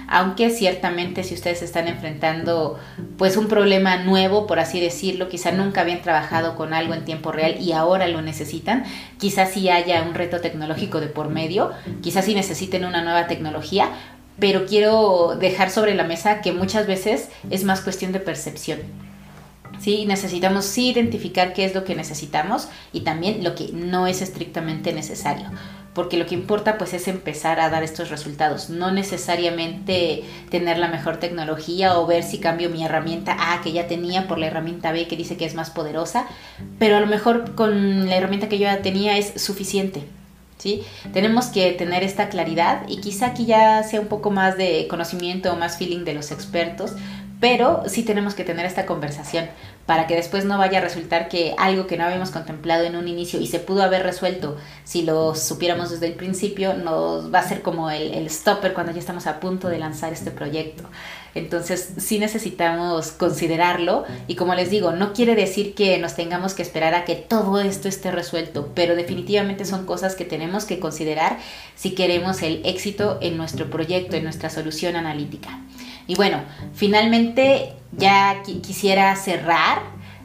Aunque 0.08 0.51
ciertamente 0.51 1.23
si 1.23 1.34
ustedes 1.34 1.63
están 1.63 1.88
enfrentando 1.88 2.80
pues 3.17 3.36
un 3.36 3.47
problema 3.47 3.97
nuevo, 3.97 4.45
por 4.45 4.60
así 4.60 4.80
decirlo, 4.80 5.28
quizá 5.28 5.51
nunca 5.51 5.82
habían 5.82 6.04
trabajado 6.04 6.56
con 6.56 6.73
algo 6.73 6.93
en 6.93 7.04
tiempo 7.04 7.32
real 7.32 7.60
y 7.60 7.71
ahora 7.71 8.08
lo 8.08 8.21
necesitan, 8.21 8.84
quizás 9.17 9.55
si 9.56 9.70
haya 9.70 10.04
un 10.04 10.15
reto 10.15 10.41
tecnológico 10.41 11.00
de 11.00 11.08
por 11.08 11.30
medio, 11.30 11.72
quizás 12.02 12.26
si 12.26 12.36
necesiten 12.36 12.84
una 12.84 13.02
nueva 13.02 13.28
tecnología, 13.28 13.89
pero 14.38 14.65
quiero 14.65 15.38
dejar 15.39 15.72
sobre 15.72 15.96
la 15.96 16.04
mesa 16.04 16.41
que 16.41 16.52
muchas 16.52 16.88
veces 16.88 17.30
es 17.50 17.63
más 17.63 17.80
cuestión 17.80 18.12
de 18.12 18.20
percepción. 18.20 18.80
Sí, 19.80 20.06
necesitamos 20.06 20.65
sí 20.65 20.89
identificar 20.89 21.54
qué 21.54 21.63
es 21.63 21.74
lo 21.74 21.86
que 21.86 21.96
necesitamos 21.96 22.68
y 22.91 23.02
también 23.02 23.46
lo 23.46 23.56
que 23.56 23.70
no 23.72 24.08
es 24.08 24.22
estrictamente 24.22 24.91
necesario, 24.91 25.50
porque 25.96 26.18
lo 26.18 26.28
que 26.28 26.36
importa 26.36 26.78
pues 26.78 26.94
es 26.94 27.08
empezar 27.08 27.60
a 27.60 27.70
dar 27.70 27.82
estos 27.82 28.10
resultados, 28.10 28.70
no 28.70 28.92
necesariamente 28.92 30.24
tener 30.52 30.78
la 30.78 30.90
mejor 30.90 31.18
tecnología 31.18 31.98
o 31.98 32.06
ver 32.06 32.22
si 32.22 32.40
cambio 32.40 32.70
mi 32.70 32.84
herramienta 32.84 33.54
A 33.54 33.62
que 33.62 33.72
ya 33.72 33.88
tenía 33.88 34.28
por 34.28 34.38
la 34.38 34.48
herramienta 34.48 34.92
B 34.92 35.08
que 35.08 35.16
dice 35.16 35.38
que 35.38 35.46
es 35.46 35.56
más 35.56 35.72
poderosa, 35.72 36.28
pero 36.78 36.98
a 36.98 37.00
lo 37.00 37.08
mejor 37.08 37.56
con 37.56 38.08
la 38.08 38.18
herramienta 38.18 38.50
que 38.50 38.60
yo 38.60 38.66
ya 38.66 38.82
tenía 38.82 39.18
es 39.18 39.42
suficiente. 39.42 40.04
¿Sí? 40.58 40.84
Tenemos 41.12 41.48
que 41.48 41.74
tener 41.74 42.02
esta 42.02 42.30
claridad 42.30 42.88
y 42.88 43.02
quizá 43.02 43.28
aquí 43.28 43.46
ya 43.46 43.84
sea 43.84 44.00
un 44.00 44.08
poco 44.08 44.32
más 44.32 44.58
de 44.58 44.88
conocimiento 44.90 45.52
o 45.52 45.58
más 45.58 45.78
feeling 45.78 46.06
de 46.06 46.14
los 46.14 46.32
expertos, 46.32 46.94
pero 47.39 47.84
sí 47.88 48.04
tenemos 48.04 48.34
que 48.34 48.43
tener 48.43 48.65
esta 48.65 48.86
conversación 48.86 49.50
para 49.86 50.08
que 50.08 50.15
después 50.15 50.45
no 50.45 50.58
vaya 50.58 50.80
a 50.80 50.82
resultar 50.82 51.30
que 51.30 51.54
algo 51.58 51.86
que 51.86 51.98
no 51.98 52.06
habíamos 52.06 52.32
contemplado 52.32 52.86
en 52.86 52.95
un 52.95 53.08
inicio 53.08 53.39
y 53.39 53.48
se 53.48 53.60
pudo 53.60 53.84
haber 53.84 54.04
resuelto 54.04 54.58
si 54.84 55.04
lo 55.04 55.36
supiéramos 55.36 55.91
desde 55.91 56.08
el 56.08 56.13
principio, 56.13 56.74
nos 56.74 57.34
va 57.34 57.39
a 57.39 57.48
ser 57.48 57.62
como 57.62 57.91
el, 57.91 58.28
stopper 58.30 58.74
cuando 58.74 58.91
ya 58.93 59.00
estamos 59.00 59.28
a 59.28 59.39
punto 59.39 59.67
de 59.69 59.78
lanzar 59.78 60.12
este 60.12 60.32
proyecto. 60.32 60.84
Entonces 61.36 61.93
sí 61.98 62.17
necesitamos 62.17 63.12
considerarlo 63.12 64.06
y 64.28 64.36
como 64.36 64.56
les 64.56 64.69
digo, 64.69 64.93
no 64.93 65.13
quiere 65.13 65.36
decir 65.36 65.76
que 65.76 65.98
nos 66.00 66.15
tengamos 66.15 66.54
que 66.54 66.62
esperar 66.62 66.95
a 66.95 67.04
que 67.04 67.15
todo 67.15 67.60
esto 67.60 67.89
esté 67.89 68.10
resuelto, 68.10 68.71
pero 68.74 68.95
definitivamente 68.95 69.65
son 69.65 69.86
cosas 69.86 70.15
que 70.15 70.26
tenemos 70.26 70.65
que 70.65 70.80
considerar 70.80 71.38
si 71.76 71.93
queremos 71.93 72.41
el 72.41 72.65
éxito 72.65 73.19
en 73.21 73.38
nuestro 73.38 73.69
proyecto, 73.69 74.15
en 74.15 74.24
nuestra 74.24 74.50
solución 74.50 74.95
analítica. 74.95 75.60
Y 76.08 76.15
bueno, 76.15 76.41
finalmente 76.74 77.74
ya 77.98 78.44
quisiera 78.62 79.15
cerrar 79.15 79.80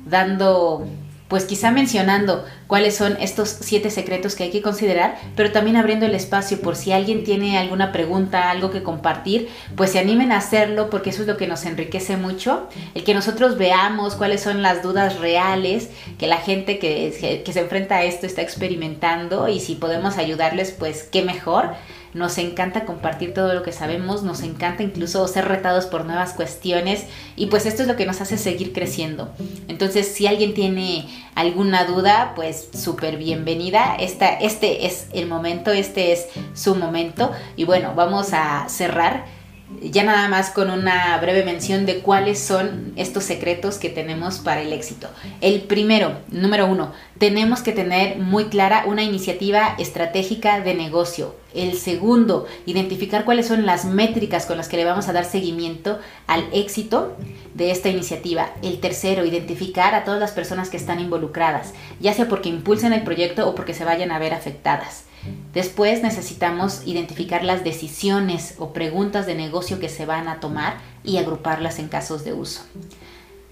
dando, 0.05 0.87
pues 1.29 1.45
quizá 1.45 1.71
mencionando 1.71 2.45
cuáles 2.67 2.97
son 2.97 3.17
estos 3.21 3.49
siete 3.61 3.91
secretos 3.91 4.35
que 4.35 4.45
hay 4.45 4.51
que 4.51 4.63
considerar, 4.63 5.19
pero 5.37 5.53
también 5.53 5.77
abriendo 5.77 6.07
el 6.07 6.15
espacio 6.15 6.61
por 6.61 6.77
si 6.77 6.93
alguien 6.93 7.25
tiene 7.25 7.59
alguna 7.59 7.93
pregunta, 7.93 8.51
algo 8.51 8.71
que 8.71 8.83
compartir, 8.83 9.49
pues 9.77 9.93
se 9.93 9.99
animen 9.99 10.33
a 10.33 10.39
hacerlo 10.39 10.91
porque 10.91 11.11
eso 11.11 11.23
es 11.23 11.29
lo 11.29 11.37
que 11.37 11.47
nos 11.47 11.65
enriquece 11.65 12.17
mucho, 12.17 12.69
el 12.95 13.05
que 13.05 13.15
nosotros 13.15 13.57
veamos 13.57 14.17
cuáles 14.17 14.43
son 14.43 14.63
las 14.63 14.83
dudas 14.83 15.19
reales 15.19 15.91
que 16.19 16.27
la 16.27 16.39
gente 16.39 16.79
que, 16.79 17.13
se 17.13 17.61
enfrenta 17.61 17.97
a 17.97 18.05
esto 18.05 18.27
está 18.27 18.43
experimentando 18.43 19.49
y 19.49 19.61
si 19.61 19.75
podemos 19.75 20.19
ayudarles, 20.19 20.73
pues 20.73 21.05
qué 21.05 21.23
mejor 21.23 21.75
nos 22.15 22.39
encanta 22.39 22.85
compartir 22.85 23.35
todo 23.35 23.55
lo 23.55 23.63
que 23.63 23.73
sabemos, 23.73 24.23
nos 24.23 24.43
encanta 24.43 24.83
incluso 24.83 25.27
ser 25.29 25.47
retados 25.47 25.87
por 25.87 26.05
nuevas 26.05 26.33
cuestiones 26.33 27.07
y 27.37 27.47
pues 27.47 27.67
esto 27.67 27.83
es 27.83 27.89
lo 27.89 27.97
que 27.97 28.07
nos 28.07 28.21
hace 28.21 28.37
seguir 28.37 28.73
creciendo. 28.73 29.31
Entonces, 29.69 30.09
si 30.09 30.27
alguien 30.27 30.55
tiene 30.55 31.09
alguna 31.35 31.85
duda, 31.85 32.33
pues 32.35 32.69
súper 32.73 33.17
bienvenida. 33.17 33.97
Esta, 33.99 34.29
este 34.29 34.87
es 34.87 35.07
el 35.13 35.27
momento, 35.27 35.71
este 35.71 36.13
es 36.13 36.27
su 36.55 36.75
momento 36.75 37.33
y 37.57 37.65
bueno, 37.65 37.93
vamos 37.95 38.33
a 38.33 38.69
cerrar 38.69 39.40
ya 39.83 40.05
nada 40.05 40.29
más 40.29 40.51
con 40.51 40.71
una 40.71 41.17
breve 41.19 41.45
mención 41.45 41.87
de 41.87 42.01
cuáles 42.01 42.39
son 42.39 42.93
estos 42.97 43.25
secretos 43.25 43.79
que 43.79 43.89
tenemos 43.89 44.39
para 44.39 44.63
el 44.63 44.73
éxito. 44.73 45.09
El 45.41 45.63
primero, 45.63 46.19
número 46.29 46.67
uno, 46.67 46.93
tenemos 47.19 47.61
que 47.61 47.73
tener 47.73 48.19
muy 48.19 48.47
clara 48.47 48.85
una 48.87 49.03
iniciativa 49.03 49.75
estratégica 49.79 50.61
de 50.61 50.75
negocio. 50.75 51.37
El 51.55 51.77
segundo, 51.77 52.47
identificar 52.67 53.25
cuáles 53.25 53.47
son 53.47 53.67
las 53.67 53.85
métricas 53.85 54.47
con 54.47 54.57
las 54.57 54.69
que 54.69 54.77
le 54.77 54.85
vamos 54.85 55.09
a 55.09 55.13
dar 55.13 55.25
seguimiento 55.25 55.99
al 56.27 56.45
éxito 56.53 57.17
de 57.55 57.71
esta 57.71 57.89
iniciativa. 57.89 58.51
El 58.63 58.81
tercero, 58.81 59.25
identificar 59.25 59.95
a 59.95 60.05
todas 60.05 60.21
las 60.21 60.33
personas 60.33 60.71
que 60.71 60.77
están 60.77 61.01
involucradas, 61.01 61.73
ya 62.01 62.13
sea 62.13 62.29
porque 62.29 62.49
impulsen 62.49 62.93
el 62.93 63.03
proyecto 63.03 63.49
o 63.49 63.55
porque 63.55 63.75
se 63.75 63.85
vayan 63.85 64.13
a 64.13 64.19
ver 64.19 64.35
afectadas. 64.35 65.05
Después 65.53 66.03
necesitamos 66.03 66.83
identificar 66.87 67.45
las 67.45 67.65
decisiones 67.65 68.55
o 68.59 68.73
preguntas 68.73 69.27
de 69.27 69.35
negocio 69.35 69.81
que 69.81 69.89
se 69.89 70.07
van 70.07 70.29
a 70.29 70.41
tomar 70.41 70.79
y 71.05 71.17
agruparlas 71.19 71.79
en 71.79 71.89
casos 71.89 72.25
de 72.25 72.33
uso. 72.33 72.63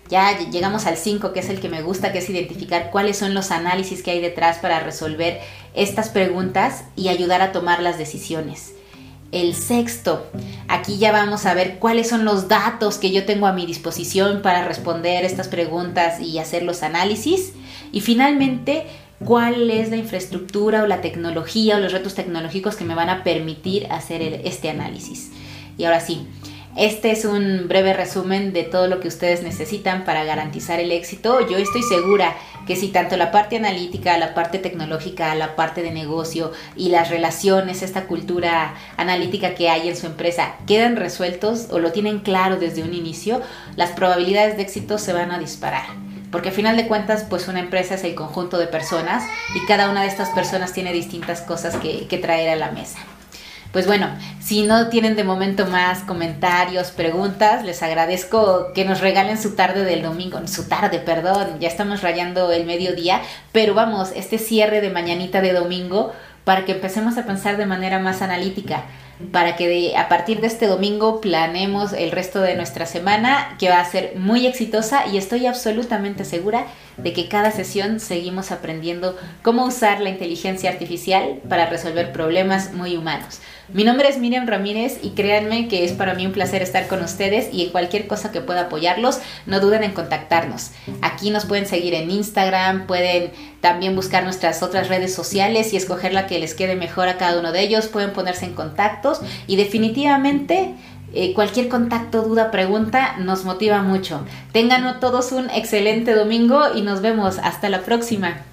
Ya 0.09 0.39
llegamos 0.39 0.87
al 0.87 0.97
5, 0.97 1.33
que 1.33 1.41
es 1.41 1.51
el 1.51 1.61
que 1.61 1.69
me 1.69 1.83
gusta, 1.83 2.13
que 2.13 2.19
es 2.19 2.31
identificar 2.31 2.91
cuáles 2.91 3.19
son 3.19 3.35
los 3.35 3.51
análisis 3.51 4.03
que 4.03 4.13
hay 4.13 4.21
detrás 4.21 4.59
para 4.59 4.81
resolver 4.81 5.41
estas 5.75 6.09
preguntas 6.09 6.85
y 6.97 7.09
ayudar 7.09 7.43
a 7.43 7.53
tomar 7.53 7.83
las 7.83 7.99
decisiones. 7.99 8.73
El 9.31 9.55
sexto, 9.55 10.27
aquí 10.69 10.97
ya 10.97 11.13
vamos 11.13 11.45
a 11.45 11.53
ver 11.53 11.79
cuáles 11.79 12.09
son 12.09 12.25
los 12.25 12.49
datos 12.49 12.97
que 12.97 13.11
yo 13.13 13.27
tengo 13.27 13.47
a 13.47 13.53
mi 13.53 13.67
disposición 13.67 14.41
para 14.41 14.67
responder 14.67 15.27
estas 15.27 15.49
preguntas 15.49 16.21
y 16.21 16.39
hacer 16.39 16.63
los 16.63 16.83
análisis. 16.83 17.53
Y 17.93 18.01
finalmente, 18.01 18.87
cuál 19.25 19.71
es 19.71 19.91
la 19.91 19.97
infraestructura 19.97 20.83
o 20.83 20.87
la 20.87 21.01
tecnología 21.01 21.77
o 21.77 21.81
los 21.81 21.93
retos 21.93 22.15
tecnológicos 22.15 22.77
que 22.77 22.85
me 22.85 22.95
van 22.95 23.11
a 23.11 23.25
permitir 23.25 23.87
hacer 23.91 24.23
este 24.45 24.71
análisis. 24.71 25.31
Y 25.77 25.85
ahora 25.85 26.01
sí, 26.01 26.27
este 26.77 27.11
es 27.11 27.25
un 27.25 27.67
breve 27.67 27.93
resumen 27.93 28.53
de 28.53 28.63
todo 28.63 28.87
lo 28.87 29.01
que 29.01 29.09
ustedes 29.09 29.43
necesitan 29.43 30.05
para 30.05 30.23
garantizar 30.23 30.79
el 30.79 30.93
éxito. 30.93 31.41
Yo 31.49 31.57
estoy 31.57 31.83
segura 31.83 32.37
que 32.69 32.77
si 32.77 32.89
tanto 32.89 33.17
la 33.17 33.33
parte 33.33 33.57
analítica, 33.57 34.17
la 34.17 34.33
parte 34.33 34.59
tecnológica, 34.59 35.35
la 35.35 35.57
parte 35.57 35.83
de 35.83 35.91
negocio 35.91 36.53
y 36.77 36.91
las 36.91 37.11
relaciones, 37.11 37.83
esta 37.83 38.07
cultura 38.07 38.75
analítica 38.97 39.57
que 39.57 39.71
hay 39.71 39.89
en 39.89 39.97
su 39.97 40.07
empresa 40.07 40.55
quedan 40.69 40.95
resueltos 40.95 41.67
o 41.73 41.81
lo 41.81 41.91
tienen 41.91 42.21
claro 42.21 42.59
desde 42.59 42.85
un 42.85 42.95
inicio, 42.95 43.41
las 43.75 43.91
probabilidades 43.91 44.57
de 44.57 44.63
éxito 44.63 44.99
se 44.99 45.13
van 45.13 45.33
a 45.33 45.39
disparar. 45.41 46.08
Porque 46.31 46.51
al 46.51 46.55
final 46.55 46.77
de 46.77 46.87
cuentas, 46.87 47.25
pues 47.29 47.49
una 47.49 47.61
empresa 47.61 47.95
es 47.95 48.05
el 48.05 48.15
conjunto 48.15 48.59
de 48.59 48.67
personas 48.67 49.25
y 49.55 49.67
cada 49.67 49.91
una 49.91 50.03
de 50.03 50.09
estas 50.09 50.31
personas 50.31 50.73
tiene 50.73 50.93
distintas 50.93 51.41
cosas 51.41 51.77
que 51.77 52.19
traer 52.19 52.51
a 52.51 52.57
la 52.57 52.71
mesa. 52.71 52.99
Pues 53.73 53.87
bueno, 53.87 54.09
si 54.41 54.63
no 54.63 54.89
tienen 54.89 55.15
de 55.15 55.25
momento 55.25 55.67
más 55.67 55.99
comentarios, 56.01 56.91
preguntas, 56.91 57.65
les 57.65 57.83
agradezco 57.83 58.73
que 58.73 58.87
nos 58.87 59.01
regalen 59.01 59.37
su 59.37 59.55
tarde 59.55 59.85
del 59.85 60.03
domingo, 60.03 60.41
su 60.47 60.67
tarde, 60.69 61.01
perdón, 61.01 61.61
ya 61.61 61.69
estamos 61.69 62.01
rayando 62.01 62.51
el 62.51 62.65
mediodía, 62.65 63.21
pero 63.53 63.75
vamos, 63.75 64.11
este 64.17 64.39
cierre 64.39 64.81
de 64.81 64.89
mañanita 64.89 65.43
de 65.43 65.53
domingo 65.53 66.15
para 66.45 66.65
que 66.65 66.73
empecemos 66.73 67.19
a 67.19 67.27
pensar 67.27 67.59
de 67.59 67.67
manera 67.67 67.99
más 67.99 68.23
analítica 68.23 68.85
para 69.33 69.57
que 69.57 69.97
a 69.97 70.09
partir 70.09 70.41
de 70.41 70.47
este 70.47 70.67
domingo 70.67 71.21
planeemos 71.21 71.93
el 71.93 72.11
resto 72.11 72.41
de 72.41 72.55
nuestra 72.55 72.87
semana, 72.87 73.57
que 73.59 73.69
va 73.69 73.81
a 73.81 73.85
ser 73.85 74.15
muy 74.17 74.47
exitosa 74.47 75.07
y 75.07 75.19
estoy 75.19 75.47
absolutamente 75.47 76.25
segura 76.25 76.67
de 76.99 77.13
que 77.13 77.29
cada 77.29 77.51
sesión 77.51 78.01
seguimos 78.01 78.51
aprendiendo 78.51 79.17
cómo 79.43 79.65
usar 79.65 80.01
la 80.01 80.11
inteligencia 80.11 80.71
artificial 80.71 81.41
para 81.49 81.67
resolver 81.67 82.13
problemas 82.13 82.73
muy 82.73 82.97
humanos. 82.97 83.41
Mi 83.73 83.85
nombre 83.85 84.09
es 84.09 84.19
Miriam 84.19 84.47
Ramírez 84.47 84.99
y 85.03 85.11
créanme 85.11 85.69
que 85.69 85.85
es 85.85 85.93
para 85.93 86.15
mí 86.15 86.25
un 86.25 86.33
placer 86.33 86.63
estar 86.63 86.87
con 86.87 87.03
ustedes 87.03 87.53
y 87.53 87.65
en 87.65 87.71
cualquier 87.71 88.07
cosa 88.07 88.33
que 88.33 88.41
pueda 88.41 88.63
apoyarlos, 88.63 89.19
no 89.45 89.61
duden 89.61 89.85
en 89.85 89.93
contactarnos. 89.93 90.71
Aquí 91.03 91.31
nos 91.31 91.45
pueden 91.45 91.67
seguir 91.67 91.93
en 91.93 92.11
Instagram, 92.11 92.87
pueden 92.87 93.31
también 93.61 93.95
buscar 93.95 94.25
nuestras 94.25 94.63
otras 94.63 94.89
redes 94.89 95.15
sociales 95.15 95.75
y 95.75 95.77
escoger 95.77 96.15
la 96.15 96.27
que 96.27 96.39
les 96.39 96.55
quede 96.55 96.77
mejor 96.77 97.09
a 97.09 97.19
cada 97.19 97.39
uno 97.39 97.53
de 97.53 97.61
ellos, 97.61 97.89
pueden 97.89 98.13
ponerse 98.15 98.47
en 98.47 98.55
contactos 98.55 99.21
y 99.47 99.57
definitivamente 99.57 100.75
eh, 101.13 101.33
cualquier 101.35 101.69
contacto, 101.69 102.23
duda, 102.23 102.51
pregunta 102.51 103.17
nos 103.19 103.45
motiva 103.45 103.83
mucho. 103.83 104.25
Tengan 104.53 105.01
todos 105.01 105.33
un 105.33 105.51
excelente 105.51 106.15
domingo 106.15 106.75
y 106.75 106.83
nos 106.83 107.01
vemos. 107.01 107.39
Hasta 107.39 107.69
la 107.69 107.83
próxima. 107.83 108.48